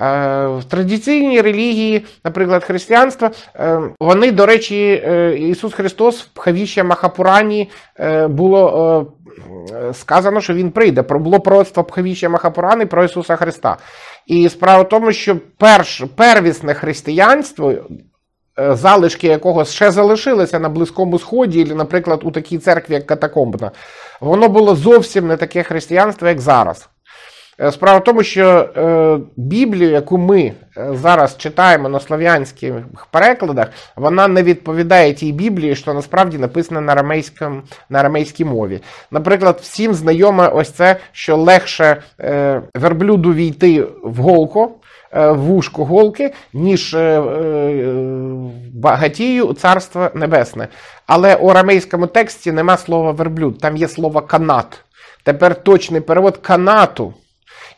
Е, 0.00 0.46
В 0.46 0.64
традиційній 0.64 1.40
релігії, 1.40 2.04
наприклад, 2.24 2.64
християнства, 2.64 3.30
е, 3.54 3.80
вони, 4.00 4.32
до 4.32 4.46
речі, 4.46 5.02
е, 5.06 5.36
Ісус 5.38 5.74
Христос 5.74 6.22
в 6.22 6.28
Пхавіща 6.28 6.84
Махапурані 6.84 7.70
було 8.28 9.12
сказано, 9.92 10.40
що 10.40 10.54
Він 10.54 10.70
прийде. 10.70 11.02
Про- 11.02 11.18
Було 11.18 11.40
пророцтво 11.40 11.84
Пхавіща 11.84 12.28
Махапурани 12.28 12.86
про 12.86 13.04
Ісуса 13.04 13.36
Христа. 13.36 13.76
І 14.26 14.48
справа 14.48 14.82
в 14.82 14.88
тому, 14.88 15.12
що 15.12 15.36
перш, 15.58 16.04
первісне 16.16 16.74
християнство, 16.74 17.72
е, 17.72 18.76
залишки 18.76 19.26
якого 19.26 19.64
ще 19.64 19.90
залишилися 19.90 20.58
на 20.58 20.68
Близькому 20.68 21.18
Сході, 21.18 21.62
або, 21.62 21.74
наприклад, 21.74 22.20
у 22.24 22.30
такій 22.30 22.58
церкві, 22.58 22.94
як 22.94 23.06
Катакомбна, 23.06 23.70
воно 24.20 24.48
було 24.48 24.74
зовсім 24.74 25.26
не 25.26 25.36
таке 25.36 25.62
християнство, 25.62 26.28
як 26.28 26.40
зараз. 26.40 26.88
Е, 27.60 27.72
Справа 27.72 27.98
в 27.98 28.04
тому, 28.04 28.22
що 28.22 28.44
е, 28.48 29.18
Біблію, 29.36 29.90
яку 29.90 30.18
ми 30.18 30.40
е, 30.40 30.52
зараз 30.92 31.36
читаємо 31.36 31.88
на 31.88 32.00
слов'янських 32.00 32.74
перекладах, 33.10 33.68
вона 33.96 34.28
не 34.28 34.42
відповідає 34.42 35.12
тій 35.12 35.32
Біблії, 35.32 35.76
що 35.76 35.94
насправді 35.94 36.38
написана 36.38 36.80
на 36.80 36.94
на 37.88 37.98
арамейській 38.00 38.44
мові. 38.44 38.80
Наприклад, 39.10 39.58
всім 39.62 39.94
знайоме 39.94 40.48
ось 40.48 40.70
це, 40.70 40.96
що 41.12 41.36
легше 41.36 42.02
верблюду 42.74 43.32
війти 43.32 43.86
в 44.02 44.16
голку, 44.16 44.70
в 45.12 45.34
вушку 45.34 45.84
голки, 45.84 46.32
ніж 46.52 46.96
багатію 48.72 49.46
у 49.46 49.54
царство 49.54 50.10
небесне. 50.14 50.68
Але 51.06 51.36
у 51.36 51.48
арамейському 51.48 52.06
тексті 52.06 52.52
нема 52.52 52.76
слова 52.76 53.10
верблюд, 53.10 53.58
там 53.58 53.76
є 53.76 53.88
слово 53.88 54.20
канат. 54.20 54.84
Тепер 55.24 55.62
точний 55.62 56.00
перевод 56.00 56.36
канату. 56.36 57.14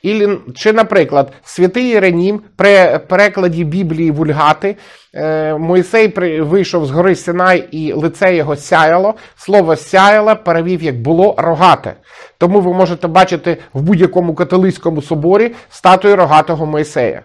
Ілі, 0.02 0.38
чи, 0.54 0.72
наприклад, 0.72 1.32
святий 1.44 1.88
Єренім 1.88 2.40
при 2.56 3.00
перекладі 3.08 3.64
Біблії 3.64 4.10
Вульгати 4.10 4.76
е, 5.14 5.54
Мойсей 5.54 6.40
вийшов 6.40 6.86
з 6.86 6.90
гори 6.90 7.14
Синай 7.14 7.68
і 7.70 7.92
лице 7.92 8.36
його 8.36 8.56
сяяло. 8.56 9.14
Слово 9.36 9.76
сяяло 9.76 10.36
перевів 10.36 10.82
як 10.82 11.00
було 11.00 11.34
рогате. 11.38 11.94
Тому 12.38 12.60
ви 12.60 12.72
можете 12.72 13.08
бачити 13.08 13.56
в 13.72 13.82
будь-якому 13.82 14.34
католицькому 14.34 15.02
соборі 15.02 15.54
статую 15.70 16.16
рогатого 16.16 16.66
Мойсея. 16.66 17.22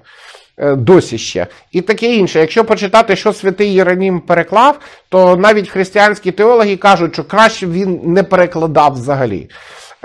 Е, 0.58 0.76
Досі 0.76 1.18
ще. 1.18 1.48
І 1.72 1.82
таке 1.82 2.16
інше. 2.16 2.40
Якщо 2.40 2.66
почитати, 2.66 3.16
що 3.16 3.34
святий 3.34 3.74
Єронім 3.74 4.20
переклав, 4.20 4.80
то 5.10 5.36
навіть 5.36 5.70
християнські 5.70 6.32
теологи 6.32 6.78
кажуть, 6.78 7.14
що 7.14 7.24
краще 7.24 7.68
він 7.68 8.02
не 8.04 8.24
перекладав 8.24 8.94
взагалі. 8.94 9.50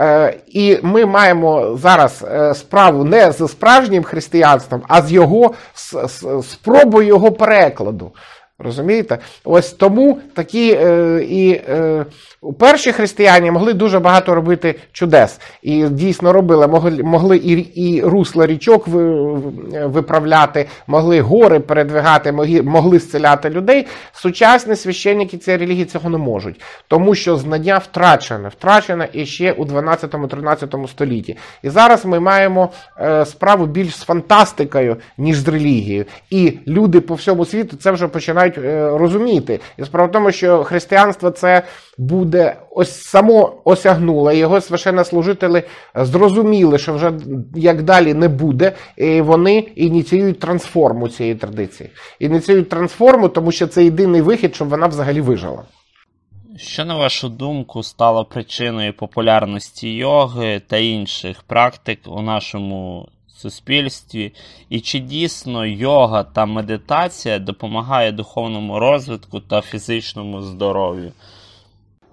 Е, 0.01 0.37
І 0.47 0.79
ми 0.83 1.07
маємо 1.07 1.77
зараз 1.77 2.25
е, 2.31 2.55
справу 2.55 3.05
не 3.05 3.33
з 3.33 3.49
справжнім 3.49 4.03
християнством, 4.03 4.83
а 4.89 5.03
з 5.03 5.13
його 5.13 5.55
спробою 6.43 7.09
його 7.09 7.33
перекладу. 7.33 8.13
Розумієте? 8.65 9.19
Ось 9.45 9.73
тому 9.73 10.19
такі 10.35 10.73
е, 10.73 11.25
і 11.29 11.51
е, 11.51 12.05
перші 12.59 12.93
християни 12.93 13.51
могли 13.51 13.73
дуже 13.73 13.99
багато 13.99 14.35
робити 14.35 14.75
чудес. 14.93 15.41
І 15.63 15.89
дійсно 15.89 16.33
робили, 16.33 16.67
могли, 16.67 17.03
могли 17.03 17.37
і, 17.37 17.53
і 17.59 18.03
русла 18.03 18.47
річок 18.47 18.89
виправляти, 19.85 20.67
могли 20.87 21.21
гори 21.21 21.61
передвигати, 21.61 22.33
могли, 22.33 22.63
могли 22.63 22.99
зціляти 22.99 23.51
людей. 23.51 23.87
Сучасні 24.13 24.77
священники 24.77 25.39
цієї 25.39 25.61
релігії 25.61 25.85
цього 25.85 26.11
не 26.11 26.19
можуть, 26.19 26.61
тому 26.89 27.15
що 27.15 27.37
знання 27.37 27.79
втрачене, 27.79 28.49
втрачене 28.49 29.09
і 29.13 29.27
ще 29.27 29.53
у 29.53 29.65
12-13 29.65 30.89
столітті. 30.89 31.37
І 31.63 31.69
зараз 31.69 32.05
ми 32.05 32.21
маємо 32.21 32.69
е, 33.01 33.27
справу 33.27 33.67
більш 33.67 33.97
з 33.97 34.03
фантастикою, 34.03 34.97
ніж 35.19 35.39
з 35.39 35.49
релігією. 35.49 36.05
І 36.31 36.59
люди 36.67 37.01
по 37.01 37.15
всьому 37.15 37.45
світу 37.45 37.77
це 37.77 37.91
вже 37.91 38.09
починають 38.09 38.48
е, 38.59 38.91
розуміти. 38.99 39.61
І 39.77 39.85
справа 39.85 40.09
в 40.09 40.13
тому, 40.13 40.33
що 40.33 40.65
християнство 40.65 41.31
це 41.31 41.63
буде 41.99 42.57
ось 42.71 43.03
само 43.03 43.63
осягнуло. 43.65 44.33
Його 44.33 44.61
священнослужителі 44.61 45.63
зрозуміли, 45.95 46.79
що 46.79 46.95
вже 46.95 47.13
як 47.55 47.83
далі 47.83 48.15
не 48.15 48.29
буде. 48.29 48.73
І 48.97 49.21
вони 49.21 49.59
ініціюють 49.59 50.41
трансформу 50.41 51.09
цієї 51.09 51.35
традиції. 51.35 51.91
Ініціюють 52.19 52.69
трансформу, 52.69 53.29
тому 53.29 53.53
що 53.53 53.67
це 53.67 53.85
єдиний 53.85 54.21
вихід, 54.21 54.55
щоб 54.55 54.69
вона 54.69 54.87
взагалі 54.87 55.21
вижила. 55.21 55.63
Що, 56.57 56.85
на 56.85 56.97
вашу 56.97 57.29
думку, 57.29 57.83
стало 57.83 58.25
причиною 58.25 58.93
популярності 58.93 59.95
йоги 59.95 60.63
та 60.67 60.77
інших 60.77 61.43
практик 61.43 61.99
у 62.07 62.23
нашому 62.23 63.09
суспільстві? 63.39 64.33
І 64.69 64.81
чи 64.81 64.99
дійсно 64.99 65.67
йога 65.67 66.25
та 66.25 66.47
медитація 66.47 67.39
допомагає 67.39 68.13
духовному 68.13 68.79
розвитку 68.79 69.41
та 69.41 69.61
фізичному 69.61 70.43
здоров'ю? 70.43 71.13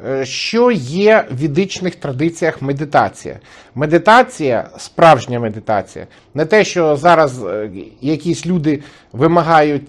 Е, 0.06 0.26
Що 0.26 0.72
є 0.72 1.28
в 1.32 1.42
ведичних 1.42 1.96
традиціях 1.96 2.62
медитація? 2.62 3.40
Медитація, 3.76 4.70
справжня 4.78 5.40
медитація, 5.40 6.08
не 6.34 6.46
те, 6.46 6.66
що 6.66 6.96
зараз 6.96 7.44
е, 7.44 7.70
якісь 8.02 8.46
люди 8.46 8.84
вимагають, 9.12 9.88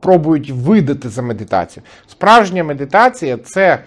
пробують 0.00 0.50
видати 0.50 1.08
за 1.08 1.22
медитацію. 1.22 1.84
Справжня 2.06 2.64
медитація 2.64 3.36
це 3.36 3.84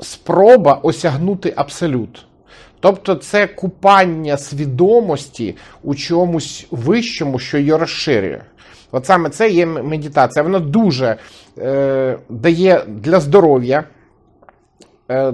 спроба 0.00 0.74
осягнути 0.74 1.52
абсолют. 1.56 2.27
Тобто 2.80 3.14
це 3.14 3.46
купання 3.46 4.36
свідомості 4.36 5.56
у 5.82 5.94
чомусь 5.94 6.66
вищому, 6.70 7.38
що 7.38 7.58
її 7.58 7.74
розширює. 7.74 8.40
От 8.90 9.06
саме 9.06 9.30
це 9.30 9.50
є 9.50 9.66
медитація. 9.66 10.42
Воно 10.42 10.60
дуже 10.60 11.16
е, 11.58 12.18
дає 12.28 12.84
для 12.88 13.20
здоров'я, 13.20 13.84
е, 15.10 15.32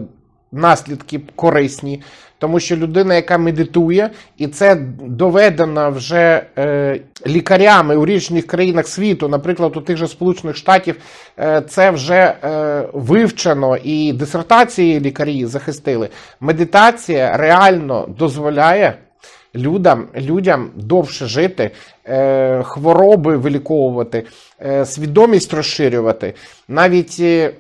наслідки 0.55 1.21
корисні, 1.37 2.03
тому 2.39 2.61
що 2.61 2.77
людина, 2.77 3.15
яка 3.15 3.39
медитує, 3.39 4.11
і 4.39 4.47
це 4.47 4.77
доведено 5.01 5.91
вже 5.91 6.47
е, 6.59 7.01
лікарями 7.27 7.97
у 7.97 8.07
різних 8.07 8.47
країнах 8.47 8.89
світу, 8.89 9.29
наприклад, 9.29 9.77
у 9.77 9.81
тих 9.81 9.97
же 9.97 10.09
Сполучених 10.09 10.57
Штатів, 10.57 10.97
е, 11.39 11.63
це 11.69 11.91
вже 11.91 12.15
е, 12.15 12.89
вивчено 12.93 13.77
і 13.77 14.13
дисертації 14.13 15.01
лікарі 15.01 15.47
захистили. 15.47 16.09
Медитація 16.41 17.37
реально 17.37 18.09
дозволяє. 18.19 18.95
Людям, 19.57 20.09
людям 20.17 20.71
довше 20.75 21.27
жити, 21.27 21.71
е, 22.07 22.63
хвороби 22.63 23.37
виліковувати, 23.37 24.25
е, 24.61 24.87
свідомість 24.87 25.55
розширювати. 25.55 26.35
Навіть 26.69 27.17
е, 27.21 27.53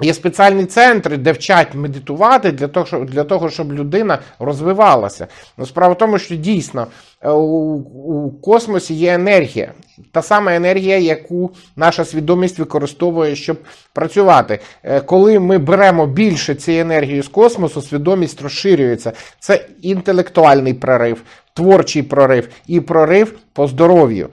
Є 0.00 0.14
спеціальні 0.14 0.64
центри, 0.64 1.16
де 1.16 1.32
вчать 1.32 1.74
медитувати 1.74 2.52
для 2.52 2.68
того, 2.68 2.86
щоб, 2.86 3.10
для 3.10 3.24
того, 3.24 3.50
щоб 3.50 3.72
людина 3.72 4.18
розвивалася. 4.38 5.26
Ну, 5.58 5.66
справа 5.66 5.94
в 5.94 5.98
тому, 5.98 6.18
що 6.18 6.36
дійсно 6.36 6.86
е, 7.20 7.30
у, 7.30 7.74
у 7.74 8.30
космосі 8.30 8.94
є 8.94 9.14
енергія. 9.14 9.72
Та 10.12 10.22
сама 10.22 10.54
енергія, 10.54 10.98
яку 10.98 11.50
наша 11.76 12.04
свідомість 12.04 12.58
використовує, 12.58 13.36
щоб 13.36 13.56
працювати. 13.92 14.58
Е, 14.82 15.00
Коли 15.00 15.38
ми 15.38 15.58
беремо 15.58 16.06
більше 16.06 16.54
цієї 16.54 16.82
енергії 16.82 17.22
з 17.22 17.28
космосу, 17.28 17.82
свідомість 17.82 18.42
розширюється. 18.42 19.12
Це 19.40 19.64
інтелектуальний 19.82 20.74
прорив, 20.74 21.22
творчий 21.54 22.02
прорив 22.02 22.48
і 22.66 22.80
прорив 22.80 23.38
по 23.52 23.66
здоров'ю. 23.66 24.28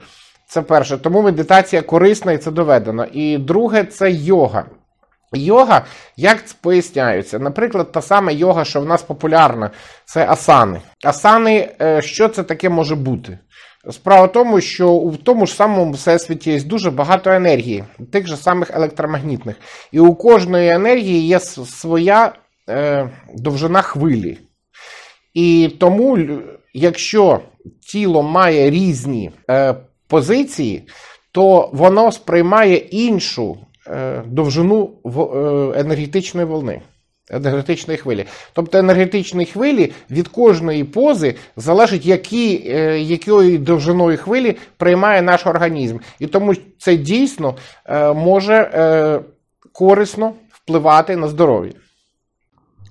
Це 0.46 0.62
перше. 0.62 0.98
Тому 0.98 1.22
медитація 1.22 1.82
корисна 1.82 2.32
і 2.32 2.38
це 2.38 2.50
доведено. 2.50 3.04
І 3.04 3.38
друге 3.38 3.84
це 3.84 4.10
йога. 4.10 4.64
Йога, 5.36 5.84
як 6.16 6.46
це 6.46 6.54
поясняються? 6.60 7.38
Наприклад, 7.38 7.92
та 7.92 8.02
сама 8.02 8.32
йога, 8.32 8.64
що 8.64 8.80
в 8.80 8.86
нас 8.86 9.02
популярна, 9.02 9.70
це 10.04 10.26
асани. 10.28 10.80
Асани, 11.04 11.68
е, 11.80 12.02
що 12.02 12.28
це 12.28 12.42
таке 12.42 12.68
може 12.68 12.94
бути? 12.94 13.38
Справа 13.90 14.26
в 14.26 14.32
тому, 14.32 14.60
що 14.60 14.94
в 14.94 15.16
тому 15.16 15.46
ж 15.46 15.54
самому 15.54 15.92
всесвіті 15.92 16.52
є 16.52 16.60
дуже 16.60 16.90
багато 16.90 17.30
енергії, 17.30 17.84
тих 18.12 18.26
же 18.26 18.36
самих 18.36 18.70
електромагнітних. 18.74 19.56
І 19.92 20.00
у 20.00 20.14
кожної 20.14 20.70
енергії 20.70 21.26
є 21.26 21.40
своя 21.40 22.32
е, 22.68 23.10
довжина 23.34 23.82
хвилі. 23.82 24.38
І 25.34 25.76
тому, 25.80 26.18
якщо 26.74 27.40
тіло 27.86 28.22
має 28.22 28.70
різні 28.70 29.30
е, 29.50 29.74
позиції, 30.08 30.88
то 31.32 31.70
воно 31.72 32.12
сприймає 32.12 32.76
іншу 32.76 33.58
довжину 34.26 34.90
е, 35.06 35.80
енергетичної 35.80 36.46
волни. 36.46 36.80
Енергетичної 37.30 37.98
хвилі. 37.98 38.24
Тобто 38.52 38.78
енергетичні 38.78 39.44
хвилі 39.44 39.92
від 40.10 40.28
кожної 40.28 40.84
пози 40.84 41.34
залежить, 41.56 42.06
які, 42.06 42.64
е, 42.66 43.00
якою 43.00 43.58
довжиною 43.58 44.18
хвилі 44.18 44.56
приймає 44.76 45.22
наш 45.22 45.46
організм. 45.46 45.98
І 46.18 46.26
тому 46.26 46.54
це 46.78 46.96
дійсно 46.96 47.54
е, 47.86 48.12
може 48.12 48.54
е, 48.54 49.20
корисно 49.72 50.32
впливати 50.52 51.16
на 51.16 51.28
здоров'я. 51.28 51.72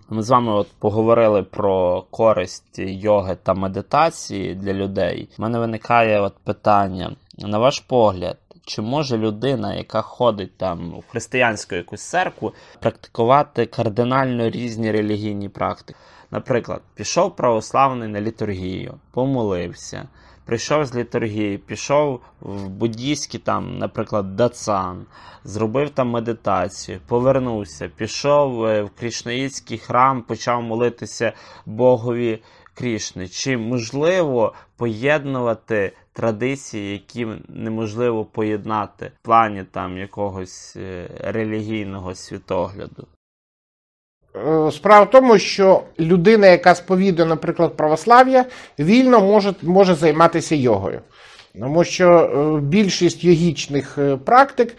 Ми 0.09 0.23
з 0.23 0.29
вами 0.29 0.53
от 0.53 0.67
поговорили 0.79 1.43
про 1.43 2.01
користь 2.11 2.79
йоги 2.79 3.37
та 3.43 3.53
медитації 3.53 4.55
для 4.55 4.73
людей. 4.73 5.29
У 5.39 5.41
мене 5.41 5.59
виникає 5.59 6.21
от 6.21 6.33
питання: 6.43 7.15
на 7.37 7.57
ваш 7.57 7.79
погляд, 7.79 8.37
чи 8.65 8.81
може 8.81 9.17
людина, 9.17 9.73
яка 9.73 10.01
ходить 10.01 10.57
там 10.57 10.93
у 10.93 11.03
християнську 11.07 11.75
якусь 11.75 12.01
церкву, 12.01 12.53
практикувати 12.79 13.65
кардинально 13.65 14.49
різні 14.49 14.91
релігійні 14.91 15.49
практики? 15.49 15.99
Наприклад, 16.31 16.81
пішов 16.95 17.35
православний 17.35 18.07
на 18.07 18.21
літургію, 18.21 18.93
помолився, 19.11 20.07
прийшов 20.45 20.85
з 20.85 20.95
літургії, 20.95 21.57
пішов 21.57 22.21
в 22.41 22.69
буддійський 22.69 23.39
там, 23.39 23.77
наприклад, 23.77 24.35
дацан, 24.35 25.05
зробив 25.43 25.89
там 25.89 26.09
медитацію, 26.09 26.99
повернувся, 27.07 27.87
пішов 27.87 28.65
е, 28.65 28.83
в 28.83 28.89
крішнаїцький 28.89 29.77
храм, 29.77 30.21
почав 30.21 30.63
молитися 30.63 31.33
Богові 31.65 32.39
Крішни. 32.73 33.27
Чи 33.27 33.57
можливо 33.57 34.53
поєднувати 34.77 35.93
традиції, 36.13 36.93
які 36.93 37.27
неможливо 37.47 38.25
поєднати 38.25 39.11
в 39.21 39.25
плані 39.25 39.63
там 39.71 39.97
якогось 39.97 40.75
е, 40.75 41.09
релігійного 41.19 42.15
світогляду? 42.15 43.07
Е, 44.35 44.71
Справа 44.71 45.05
в 45.05 45.09
тому, 45.09 45.39
що 45.39 45.83
людина, 45.99 46.47
яка 46.47 46.75
сповідує, 46.75 47.27
наприклад, 47.27 47.77
православ'я, 47.77 48.45
вільно 48.79 49.19
може, 49.19 49.53
може 49.61 49.95
займатися 49.95 50.55
йогою. 50.55 51.01
Тому 51.59 51.83
що 51.83 52.09
е, 52.09 52.61
більшість 52.61 53.23
йогічних 53.23 53.97
е, 53.97 54.17
практик 54.17 54.75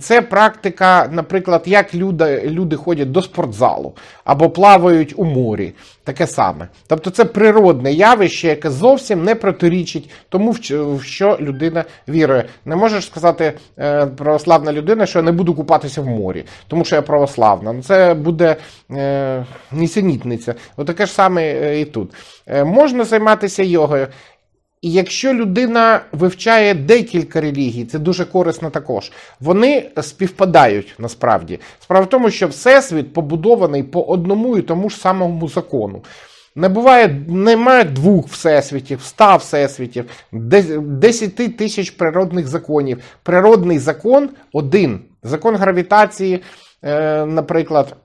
це 0.00 0.22
практика, 0.22 1.08
наприклад, 1.12 1.62
як 1.66 1.94
люди, 1.94 2.42
люди 2.44 2.76
ходять 2.76 3.12
до 3.12 3.22
спортзалу 3.22 3.94
або 4.24 4.50
плавають 4.50 5.14
у 5.16 5.24
морі. 5.24 5.72
Таке 6.04 6.26
саме. 6.26 6.68
Тобто 6.86 7.10
це 7.10 7.24
природне 7.24 7.92
явище, 7.92 8.48
яке 8.48 8.70
зовсім 8.70 9.24
не 9.24 9.34
протирічить 9.34 10.10
тому, 10.28 10.50
в 10.50 11.02
що 11.02 11.38
людина 11.40 11.84
вірує. 12.08 12.44
Не 12.64 12.76
можеш 12.76 13.06
сказати 13.06 13.52
е, 13.78 14.06
православна 14.06 14.72
людина, 14.72 15.06
що 15.06 15.18
я 15.18 15.22
не 15.22 15.32
буду 15.32 15.54
купатися 15.54 16.02
в 16.02 16.06
морі, 16.06 16.44
тому 16.68 16.84
що 16.84 16.96
я 16.96 17.02
православна. 17.02 17.72
Ну, 17.72 17.82
Це 17.82 18.14
буде 18.14 18.56
нісенітниця. 19.72 20.54
Отаке 20.76 21.06
ж 21.06 21.12
саме 21.12 21.80
і 21.80 21.84
тут. 21.84 22.14
Можна 22.64 23.04
займатися 23.04 23.62
йогою. 23.62 24.06
І 24.82 24.92
якщо 24.92 25.34
людина 25.34 26.00
вивчає 26.12 26.74
декілька 26.74 27.40
релігій, 27.40 27.84
це 27.84 27.98
дуже 27.98 28.24
корисно 28.24 28.70
також. 28.70 29.12
Вони 29.40 29.90
співпадають 30.02 30.94
насправді. 30.98 31.60
Справа 31.80 32.06
в 32.06 32.08
тому, 32.08 32.30
що 32.30 32.48
всесвіт 32.48 33.12
побудований 33.12 33.82
по 33.82 34.02
одному 34.02 34.58
і 34.58 34.62
тому 34.62 34.90
ж 34.90 34.96
самому 34.96 35.48
закону. 35.48 36.02
Не 36.58 36.68
буває, 36.68 37.24
немає 37.28 37.84
двох 37.84 38.28
всесвітів, 38.28 38.98
ста 39.00 39.36
всесвітів, 39.36 40.04
де- 40.32 40.78
десяти 40.80 41.48
тисяч 41.48 41.90
природних 41.90 42.46
законів. 42.48 42.98
Природний 43.22 43.78
закон 43.78 44.28
один. 44.52 45.00
Закон 45.22 45.56
гравітації, 45.56 46.42
е, 46.82 47.26
наприклад, 47.26 47.96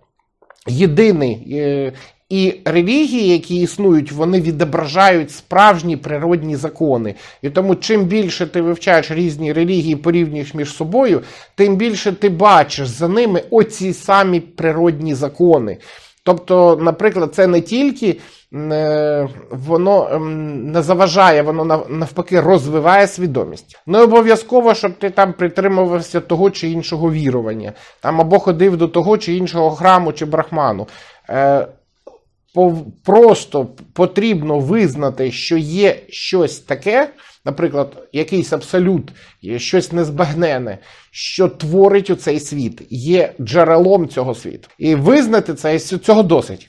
єдиний. 0.68 1.94
Е, 2.32 2.36
І 2.36 2.62
релігії, 2.66 3.28
які 3.28 3.62
існують, 3.62 4.12
вони 4.12 4.42
відображають 4.42 5.32
справжні 5.32 5.98
природні 5.98 6.56
закони. 6.56 7.16
І 7.42 7.50
тому, 7.50 7.76
чим 7.76 8.04
більше 8.04 8.48
ти 8.48 8.62
вивчаєш 8.62 9.12
різні 9.12 9.54
релігії, 9.54 9.96
порівнюєш 9.96 10.54
між 10.54 10.74
собою, 10.74 11.22
тим 11.56 11.76
більше 11.76 12.12
ти 12.12 12.30
бачиш 12.30 12.88
за 12.88 13.08
ними 13.08 13.44
оці 13.50 13.94
самі 13.94 14.40
природні 14.40 15.16
закони. 15.16 15.78
Тобто, 16.24 16.80
наприклад, 16.82 17.36
це 17.36 17.48
не 17.48 17.62
тільки 17.62 18.20
е, 18.54 19.30
воно 19.52 20.20
не 20.20 20.82
заважає, 20.82 21.42
воно 21.42 21.86
навпаки 21.90 22.42
розвиває 22.42 23.08
свідомість. 23.08 23.80
Не 23.88 24.02
обов'язково, 24.02 24.74
щоб 24.74 24.94
ти 24.94 25.10
там 25.10 25.34
притримувався 25.34 26.20
того 26.20 26.50
чи 26.50 26.70
іншого 26.70 27.12
вірування, 27.12 27.74
там 28.02 28.22
або 28.22 28.40
ходив 28.40 28.78
до 28.78 28.88
того 28.88 29.18
чи 29.18 29.34
іншого 29.34 29.72
храму 29.72 30.14
чи 30.14 30.26
брахману. 30.26 30.88
Просто 33.04 33.66
потрібно 33.94 34.60
визнати, 34.60 35.32
що 35.32 35.58
є 35.58 36.00
щось 36.10 36.60
таке, 36.60 37.14
наприклад, 37.46 38.08
якийсь 38.14 38.54
абсолют, 38.54 39.12
щось 39.58 39.92
незбагнене, 39.92 40.78
що 41.12 41.50
творить 41.50 42.10
у 42.10 42.16
цей 42.16 42.40
світ, 42.40 42.82
є 42.90 43.34
джерелом 43.42 44.08
цього 44.08 44.36
світу. 44.36 44.70
І 44.78 44.96
визнати 44.96 45.54
це 45.54 45.80
цього 45.80 46.24
досить. 46.24 46.68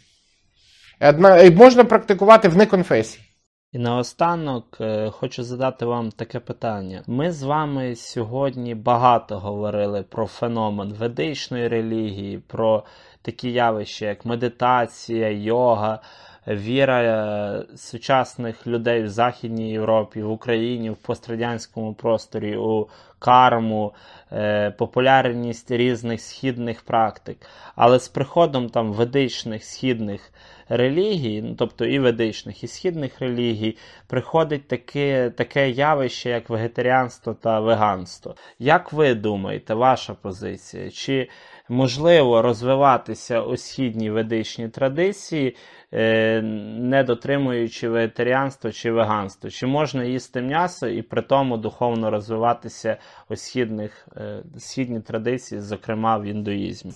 І 1.45 1.51
можна 1.51 1.85
практикувати 1.85 2.49
в 2.49 2.57
неконфесії. 2.57 3.25
І 3.73 3.79
наостанок 3.79 4.77
е, 4.81 5.11
хочу 5.11 5.43
задати 5.43 5.85
вам 5.85 6.11
таке 6.11 6.41
питання. 6.41 7.03
Ми 7.07 7.33
з 7.33 7.43
вами 7.43 7.97
сьогодні 7.97 8.75
багато 8.75 9.39
говорили 9.39 10.03
про 10.03 10.27
феномен 10.27 10.93
ведичної 10.93 11.69
релігії, 11.69 12.39
про 12.39 12.85
такі 13.23 13.53
явища, 13.53 14.07
як 14.07 14.25
медитація, 14.25 15.31
йога, 15.31 16.01
віра 16.49 17.03
е, 17.03 17.77
сучасних 17.77 18.67
людей 18.67 19.03
в 19.03 19.09
Західній 19.09 19.71
Європі, 19.71 20.23
в 20.23 20.31
Україні, 20.31 20.91
в 20.91 20.97
пострадянському 20.97 21.95
просторі, 21.95 22.57
у 22.57 22.89
карму, 23.19 23.95
е, 24.33 24.71
популярність 24.71 25.71
різних 25.71 26.21
східних 26.21 26.83
практик. 26.83 27.39
Але 27.77 27.99
з 27.99 28.09
приходом 28.09 28.69
там 28.69 28.93
ведичних 28.93 29.65
східних 29.65 30.33
релігій, 30.69 31.43
ну 31.43 31.55
тобто 31.55 31.85
і 31.85 31.99
ведичних, 31.99 32.65
і 32.65 32.67
східних 32.67 33.21
релігій, 33.21 33.77
приходить 34.07 34.69
таке, 34.69 35.31
таке 35.31 35.71
явище, 35.71 36.31
як 36.31 36.51
вегетаріанство 36.51 37.35
та 37.35 37.61
веганство. 37.61 38.35
Як 38.59 38.93
ви 38.93 39.15
думаєте, 39.15 39.75
ваша 39.75 40.15
позиція? 40.15 40.91
Чи 40.91 41.29
можливо 41.73 42.43
розвиватися 42.43 43.41
у 43.41 43.57
східній 43.57 44.11
ведичній 44.11 44.69
традиції, 44.69 45.57
е, 45.93 46.43
не 46.81 47.05
дотримуючи 47.05 47.89
вегетаріанства 47.89 48.73
чи 48.73 48.93
веганства? 48.93 49.51
Чи 49.51 49.67
можна 49.67 50.05
їсти 50.05 50.41
м'ясо 50.41 50.89
і 50.89 51.03
при 51.03 51.23
тому 51.23 51.57
духовно 51.57 52.11
розвиватися 52.11 52.97
у 53.31 53.37
східних, 53.37 54.09
е, 54.77 55.01
традиції, 55.07 55.61
зокрема 55.61 56.19
в 56.19 56.25
індуїзмі? 56.25 56.93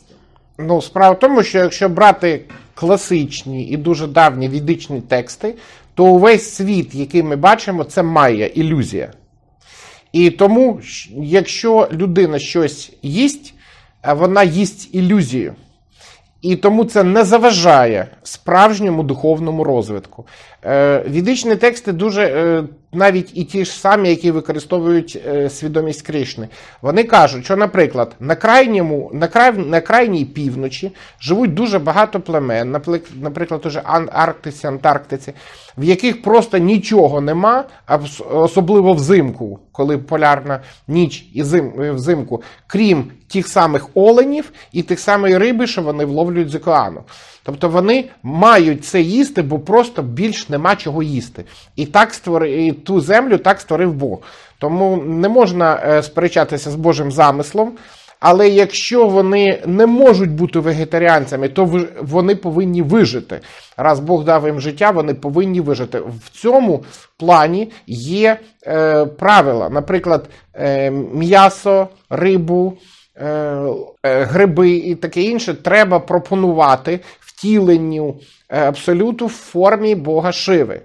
Ну, 0.59 0.83
справа 0.83 1.15
в 1.15 1.19
тому, 1.19 1.43
що 1.43 1.59
якщо 1.59 1.89
брати 1.89 2.45
класичні 2.75 3.69
і 3.69 3.77
дуже 3.77 4.07
давні 4.07 4.49
відичні 4.49 5.01
тексти, 5.01 5.55
то 5.95 6.05
увесь 6.05 6.55
світ, 6.55 6.95
який 6.95 7.23
ми 7.23 7.37
бачимо, 7.37 7.85
це 7.85 8.03
майя, 8.03 8.47
ілюзія. 8.47 9.13
І 10.13 10.31
тому, 10.31 10.81
якщо 11.17 11.89
людина 11.93 12.39
щось 12.39 12.93
їсть, 13.03 13.56
вона 14.15 14.43
їсть 14.43 14.95
ілюзію. 14.95 15.55
І 16.43 16.57
тому 16.57 16.85
це 16.85 17.03
не 17.05 17.25
заважає 17.25 18.07
справжньому 18.23 19.03
духовному 19.03 19.65
розвитку. 19.65 20.27
Е, 20.67 21.05
відичні 21.09 21.57
тексти 21.57 21.93
дуже, 21.93 22.23
е, 22.23 22.65
навіть 22.93 23.31
і 23.35 23.45
ті 23.45 23.65
ж 23.65 23.73
самі, 23.73 24.09
які 24.09 24.31
використовують 24.31 25.19
е, 25.27 25.51
свідомість 25.51 26.03
Кришни, 26.03 26.49
вони 26.83 27.05
кажуть, 27.05 27.45
що, 27.45 27.57
наприклад, 27.57 28.17
на 28.21 28.35
крайньому, 28.35 29.11
на, 29.15 29.29
край, 29.29 29.53
на 29.53 29.81
крайній 29.81 30.25
півночі 30.25 30.93
живуть 31.21 31.55
дуже 31.55 31.79
багато 31.79 32.21
племен, 32.21 32.77
наприклад, 33.21 33.67
уже 33.67 33.83
Арктиці, 34.13 34.67
Антарктиці, 34.67 35.33
в 35.79 35.85
яких 35.85 36.23
просто 36.23 36.59
нічого 36.59 37.21
нема, 37.21 37.65
особливо 38.31 38.93
взимку, 38.93 39.59
коли 39.73 39.99
полярна 39.99 40.61
ніч 40.89 41.27
і 41.35 41.43
зим, 41.43 41.73
взимку, 41.77 42.43
крім 42.67 43.11
тих 43.33 43.49
самих 43.49 43.89
оленів 43.95 44.53
і 44.73 44.83
тих 44.83 45.01
самої 45.01 45.39
риби, 45.39 45.67
що 45.67 45.83
вони 45.83 46.05
вловлюють 46.05 46.51
з 46.51 46.55
океану. 46.55 47.01
Тобто 47.47 47.69
вони 47.69 48.05
мають 48.23 48.85
це 48.85 49.01
їсти, 49.01 49.43
бо 49.43 49.59
просто 49.59 50.03
більш 50.03 50.49
нема 50.49 50.77
чого 50.77 51.03
їсти. 51.03 51.45
І 51.77 51.87
так 51.87 52.15
створи, 52.15 52.67
і 52.67 52.73
ту 52.73 53.01
землю 53.01 53.39
так 53.39 53.61
створив 53.61 53.93
Бог. 53.93 54.19
Тому 54.59 54.97
не 54.97 55.29
можна 55.29 55.83
е, 55.87 56.03
сперечатися 56.03 56.71
з 56.71 56.75
Божим 56.75 57.13
замислом. 57.13 57.73
Але 58.21 58.49
якщо 58.49 59.07
вони 59.07 59.63
не 59.67 59.87
можуть 59.87 60.31
бути 60.31 60.59
вегетаріанцями, 60.59 61.49
то 61.49 61.87
вони 62.03 62.37
повинні 62.37 62.83
вижити. 62.83 63.41
Раз 63.77 64.01
Бог 64.01 64.25
дав 64.25 64.47
їм 64.47 64.61
життя, 64.61 64.91
вони 64.91 65.15
повинні 65.15 65.61
вижити. 65.61 65.99
В 65.99 66.31
цьому 66.31 66.85
плані 67.19 67.73
є 67.87 68.39
е, 68.67 69.07
правила. 69.07 69.69
Наприклад, 69.69 70.29
е, 70.55 70.91
м'ясо, 70.91 71.89
рибу, 72.11 72.73
е, 73.17 73.27
е, 74.03 74.25
гриби 74.25 74.71
і 74.71 74.95
таке 74.95 75.23
інше 75.23 75.55
треба 75.55 76.01
пропонувати 76.01 77.01
втіленню 77.37 78.17
е, 78.49 78.61
абсолюту 78.61 79.27
в 79.27 79.31
формі 79.31 79.95
Бога 79.95 80.33
Шиви. 80.33 80.81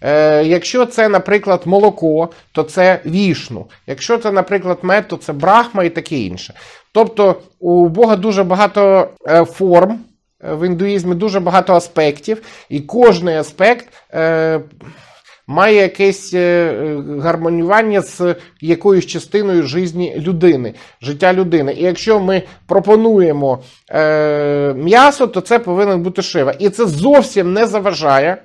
Е, 0.00 0.44
якщо 0.44 0.86
це, 0.86 1.08
наприклад, 1.08 1.62
молоко, 1.64 2.28
то 2.52 2.62
це 2.62 3.00
вішну. 3.06 3.66
Якщо 3.86 4.18
це, 4.18 4.32
наприклад, 4.32 4.78
мед, 4.82 5.08
то 5.08 5.16
це 5.16 5.32
брахма 5.32 5.84
і 5.84 5.90
таке 5.90 6.16
інше. 6.16 6.54
Тобто 6.92 7.36
у 7.60 7.88
Бога 7.88 8.16
дуже 8.16 8.44
багато 8.44 9.08
е, 9.28 9.44
форм. 9.44 9.98
В 10.40 10.66
індуїзмі 10.66 11.14
дуже 11.14 11.40
багато 11.40 11.74
аспектів, 11.74 12.42
і 12.68 12.80
кожний 12.80 13.36
аспект 13.36 13.88
має 15.46 15.76
якесь 15.82 16.34
е, 16.34 16.38
е, 16.38 17.02
гармонювання 17.20 18.00
з 18.00 18.34
якоюсь 18.60 19.06
частиною 19.06 19.62
житті 19.62 20.14
людини, 20.18 20.74
життя 21.02 21.32
людини. 21.32 21.74
І 21.78 21.82
якщо 21.82 22.20
ми 22.20 22.42
пропонуємо 22.66 23.62
е, 23.90 24.74
м'ясо, 24.74 25.26
то 25.26 25.40
це 25.40 25.58
повинен 25.58 26.02
бути 26.02 26.22
шива. 26.22 26.52
І 26.58 26.68
це 26.68 26.86
зовсім 26.86 27.52
не 27.52 27.66
заважає 27.66 28.42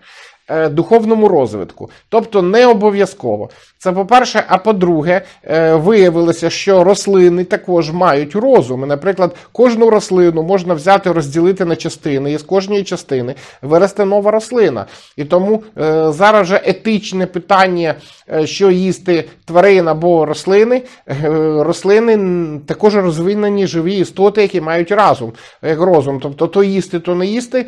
духовному 0.70 1.28
розвитку. 1.28 1.90
Тобто 2.10 2.42
не 2.42 2.68
обов'язково. 2.68 3.50
Це 3.78 3.92
по-перше, 3.92 4.44
а 4.48 4.58
по-друге, 4.58 5.22
е, 5.44 5.76
виявилося, 5.76 6.50
що 6.50 6.84
рослини 6.84 7.44
також 7.44 7.92
мають 7.92 8.36
розум. 8.36 8.88
Наприклад, 8.88 9.36
кожну 9.52 9.90
рослину 9.90 10.44
можна 10.44 10.74
взяти, 10.74 11.12
розділити 11.12 11.66
на 11.66 11.76
частини, 11.76 12.32
і 12.32 12.38
з 12.38 12.44
кожної 12.44 12.84
частини 12.84 13.36
виросте 13.62 14.06
нова 14.06 14.32
рослина. 14.32 14.86
І 15.18 15.24
тому 15.24 15.64
е, 15.78 16.12
зараз 16.12 16.42
вже 16.42 16.62
етичне 16.66 17.26
питання, 17.26 17.96
е, 18.34 18.48
що 18.48 18.72
їсти 18.72 19.30
тварин 19.46 19.88
або 19.88 20.26
рослини. 20.26 20.82
Е, 21.08 21.16
рослини 21.64 22.60
також 22.68 22.96
розвинені 22.96 23.68
живі 23.68 23.96
істоти, 23.98 24.42
які 24.42 24.62
мають 24.62 24.92
разум, 24.92 25.32
як 25.62 25.82
розум. 25.82 26.20
Тобто 26.20 26.48
то 26.48 26.64
їсти, 26.64 27.00
то 27.00 27.16
не 27.16 27.26
їсти. 27.26 27.66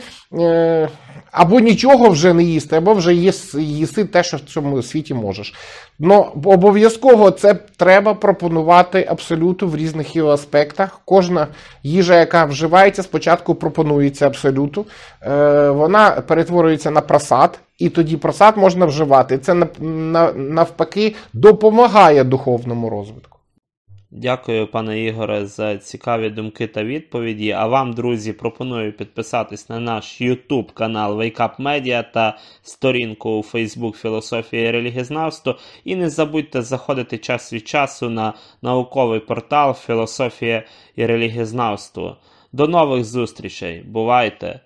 Або 1.34 1.60
нічого 1.60 2.10
вже 2.10 2.34
не 2.34 2.44
їсти, 2.44 2.76
або 2.76 2.94
вже 2.94 3.12
їс- 3.12 3.60
їси 3.60 4.06
те, 4.06 4.24
що 4.24 4.38
в 4.38 4.40
цьому 4.40 4.82
світі 4.82 5.14
можеш. 5.14 5.54
Ну, 6.00 6.26
обов'язково 6.46 7.32
це 7.32 7.54
треба 7.78 8.14
пропонувати 8.14 9.06
абсолюту 9.10 9.68
в 9.68 9.76
різних 9.76 10.16
його 10.16 10.32
аспектах. 10.32 11.02
Кожна 11.06 11.48
їжа, 11.84 12.20
яка 12.20 12.46
вживається, 12.46 13.04
спочатку 13.04 13.56
пропонується 13.56 14.28
абсолюту. 14.28 14.86
Е, 15.22 15.70
вона 15.70 16.12
перетворюється 16.12 16.92
на 16.92 17.02
просад, 17.02 17.60
і 17.80 17.90
тоді 17.90 18.18
просад 18.18 18.58
можна 18.58 18.86
вживати. 18.86 19.38
Це 19.38 19.54
нав- 19.54 19.82
нав- 19.84 20.38
навпаки 20.38 21.16
допомагає 21.34 22.24
духовному 22.24 22.90
розвитку. 22.90 23.33
Дякую, 24.16 24.68
пане 24.68 25.04
Ігоре, 25.04 25.46
за 25.46 25.78
цікаві 25.78 26.30
думки 26.30 26.68
та 26.68 26.84
відповіді. 26.84 27.52
А 27.52 27.68
вам, 27.68 27.94
друзі, 27.94 28.34
пропоную 28.34 28.94
підписатись 28.94 29.70
на 29.70 29.80
наш 29.80 30.22
YouTube 30.22 30.74
канал 30.74 31.20
Wake 31.20 31.38
Up 31.38 31.56
Media 31.60 32.06
та 32.14 32.38
сторінку 32.62 33.30
у 33.30 33.42
Facebook 33.42 33.92
Філософія 33.92 34.70
і 34.70 34.72
релігізнавство. 34.72 35.56
І 35.84 35.96
не 35.96 36.10
забудьте 36.10 36.62
заходити 36.62 37.18
час 37.18 37.54
від 37.54 37.68
часу 37.68 38.10
на 38.10 38.34
науковий 38.62 39.20
портал 39.20 39.74
Філософія 39.74 40.64
і 40.96 41.06
релігізнавство. 41.06 42.18
До 42.52 42.68
нових 42.68 43.06
зустрічей. 43.06 43.82
Бувайте! 43.82 44.60